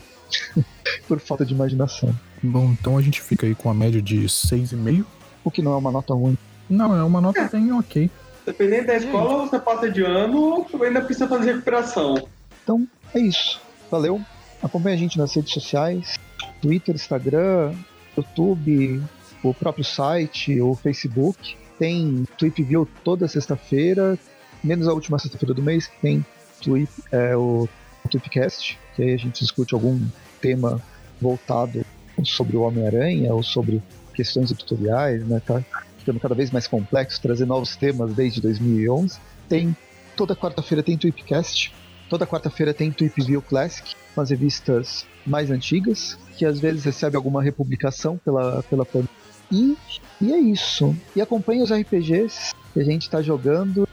[1.08, 2.14] Por falta de imaginação.
[2.42, 5.06] Bom, então a gente fica aí com a média de 6,5.
[5.44, 6.38] O que não é uma nota ruim.
[6.70, 8.10] Não, é uma nota bem ok.
[8.46, 12.28] Dependendo da escola, você passa de ano ou ainda precisa fazer recuperação.
[12.64, 13.60] Então, é isso.
[13.90, 14.22] Valeu.
[14.62, 16.16] acompanhe a gente nas redes sociais,
[16.62, 17.74] Twitter, Instagram,
[18.16, 19.02] YouTube,
[19.44, 21.58] o próprio site, o Facebook.
[21.78, 24.18] Tem Tweep View toda sexta-feira,
[24.64, 26.26] menos a última sexta-feira do mês, que tem
[26.62, 27.68] Tweep, é, o,
[28.08, 30.00] Tweepcast, que aí a gente discute algum
[30.42, 30.82] tema
[31.22, 31.86] voltado
[32.24, 33.82] sobre o Homem-Aranha ou sobre
[34.14, 35.42] questões tutoriais, né?
[35.46, 35.64] Tá
[36.00, 39.20] ficando cada vez mais complexo, trazer novos temas desde 2011.
[39.48, 39.76] Tem
[40.16, 41.74] toda quarta-feira tem Tweepcast,
[42.10, 47.16] toda quarta-feira tem Tweep View Classic, com as revistas mais antigas, que às vezes recebe
[47.16, 48.86] alguma republicação pela pela
[49.52, 49.78] e,
[50.22, 50.96] e é isso.
[51.16, 53.88] E acompanhe os RPGs que a gente está jogando.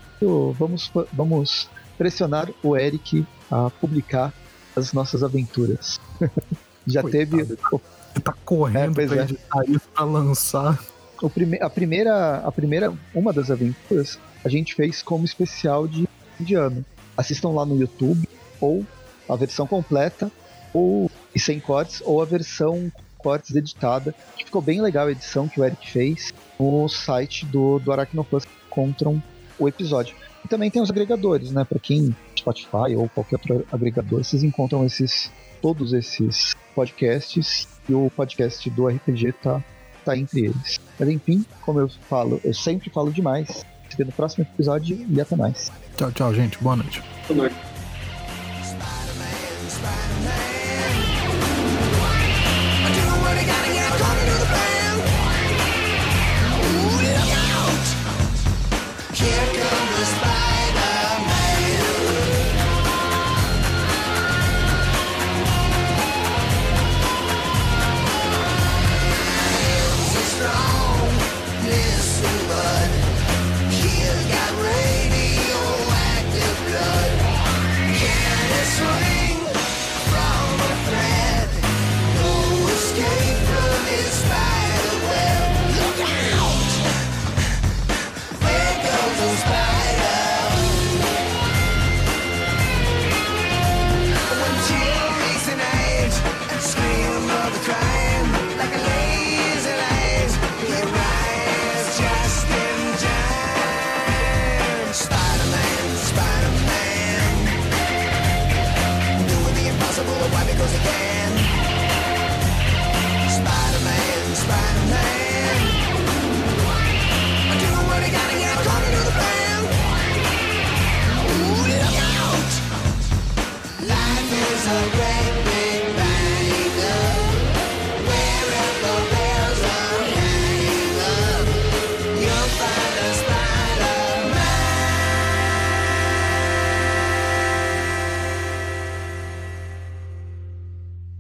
[0.59, 4.33] Vamos, vamos pressionar o Eric a publicar
[4.75, 6.01] as nossas aventuras.
[6.87, 7.31] Já Coitado.
[7.31, 7.45] teve.
[7.45, 9.23] Você tá correndo é, pra é.
[9.23, 10.79] editar isso pra lançar.
[11.23, 16.07] O prime a primeira, a primeira, uma das aventuras, a gente fez como especial de,
[16.39, 16.85] de ano.
[17.17, 18.29] Assistam lá no YouTube,
[18.61, 18.85] ou
[19.29, 20.31] a versão completa,
[20.73, 22.93] ou e sem cortes, ou a versão
[23.25, 27.79] cortes editada, que ficou bem legal a edição que o Eric fez no site do,
[27.79, 29.23] do Aracnoplus encontram
[29.59, 30.15] o episódio.
[30.45, 31.65] E também tem os agregadores, né?
[31.65, 38.11] Para quem Spotify ou qualquer outro agregador, vocês encontram esses todos esses podcasts e o
[38.15, 39.65] podcast do RPG tá,
[40.05, 40.79] tá entre eles.
[41.01, 43.65] Mas enfim, como eu falo, eu sempre falo demais.
[43.89, 45.73] Se vê no próximo episódio e até mais.
[45.97, 46.59] Tchau, tchau, gente.
[46.59, 47.03] Boa noite.
[47.29, 47.74] Boa noite.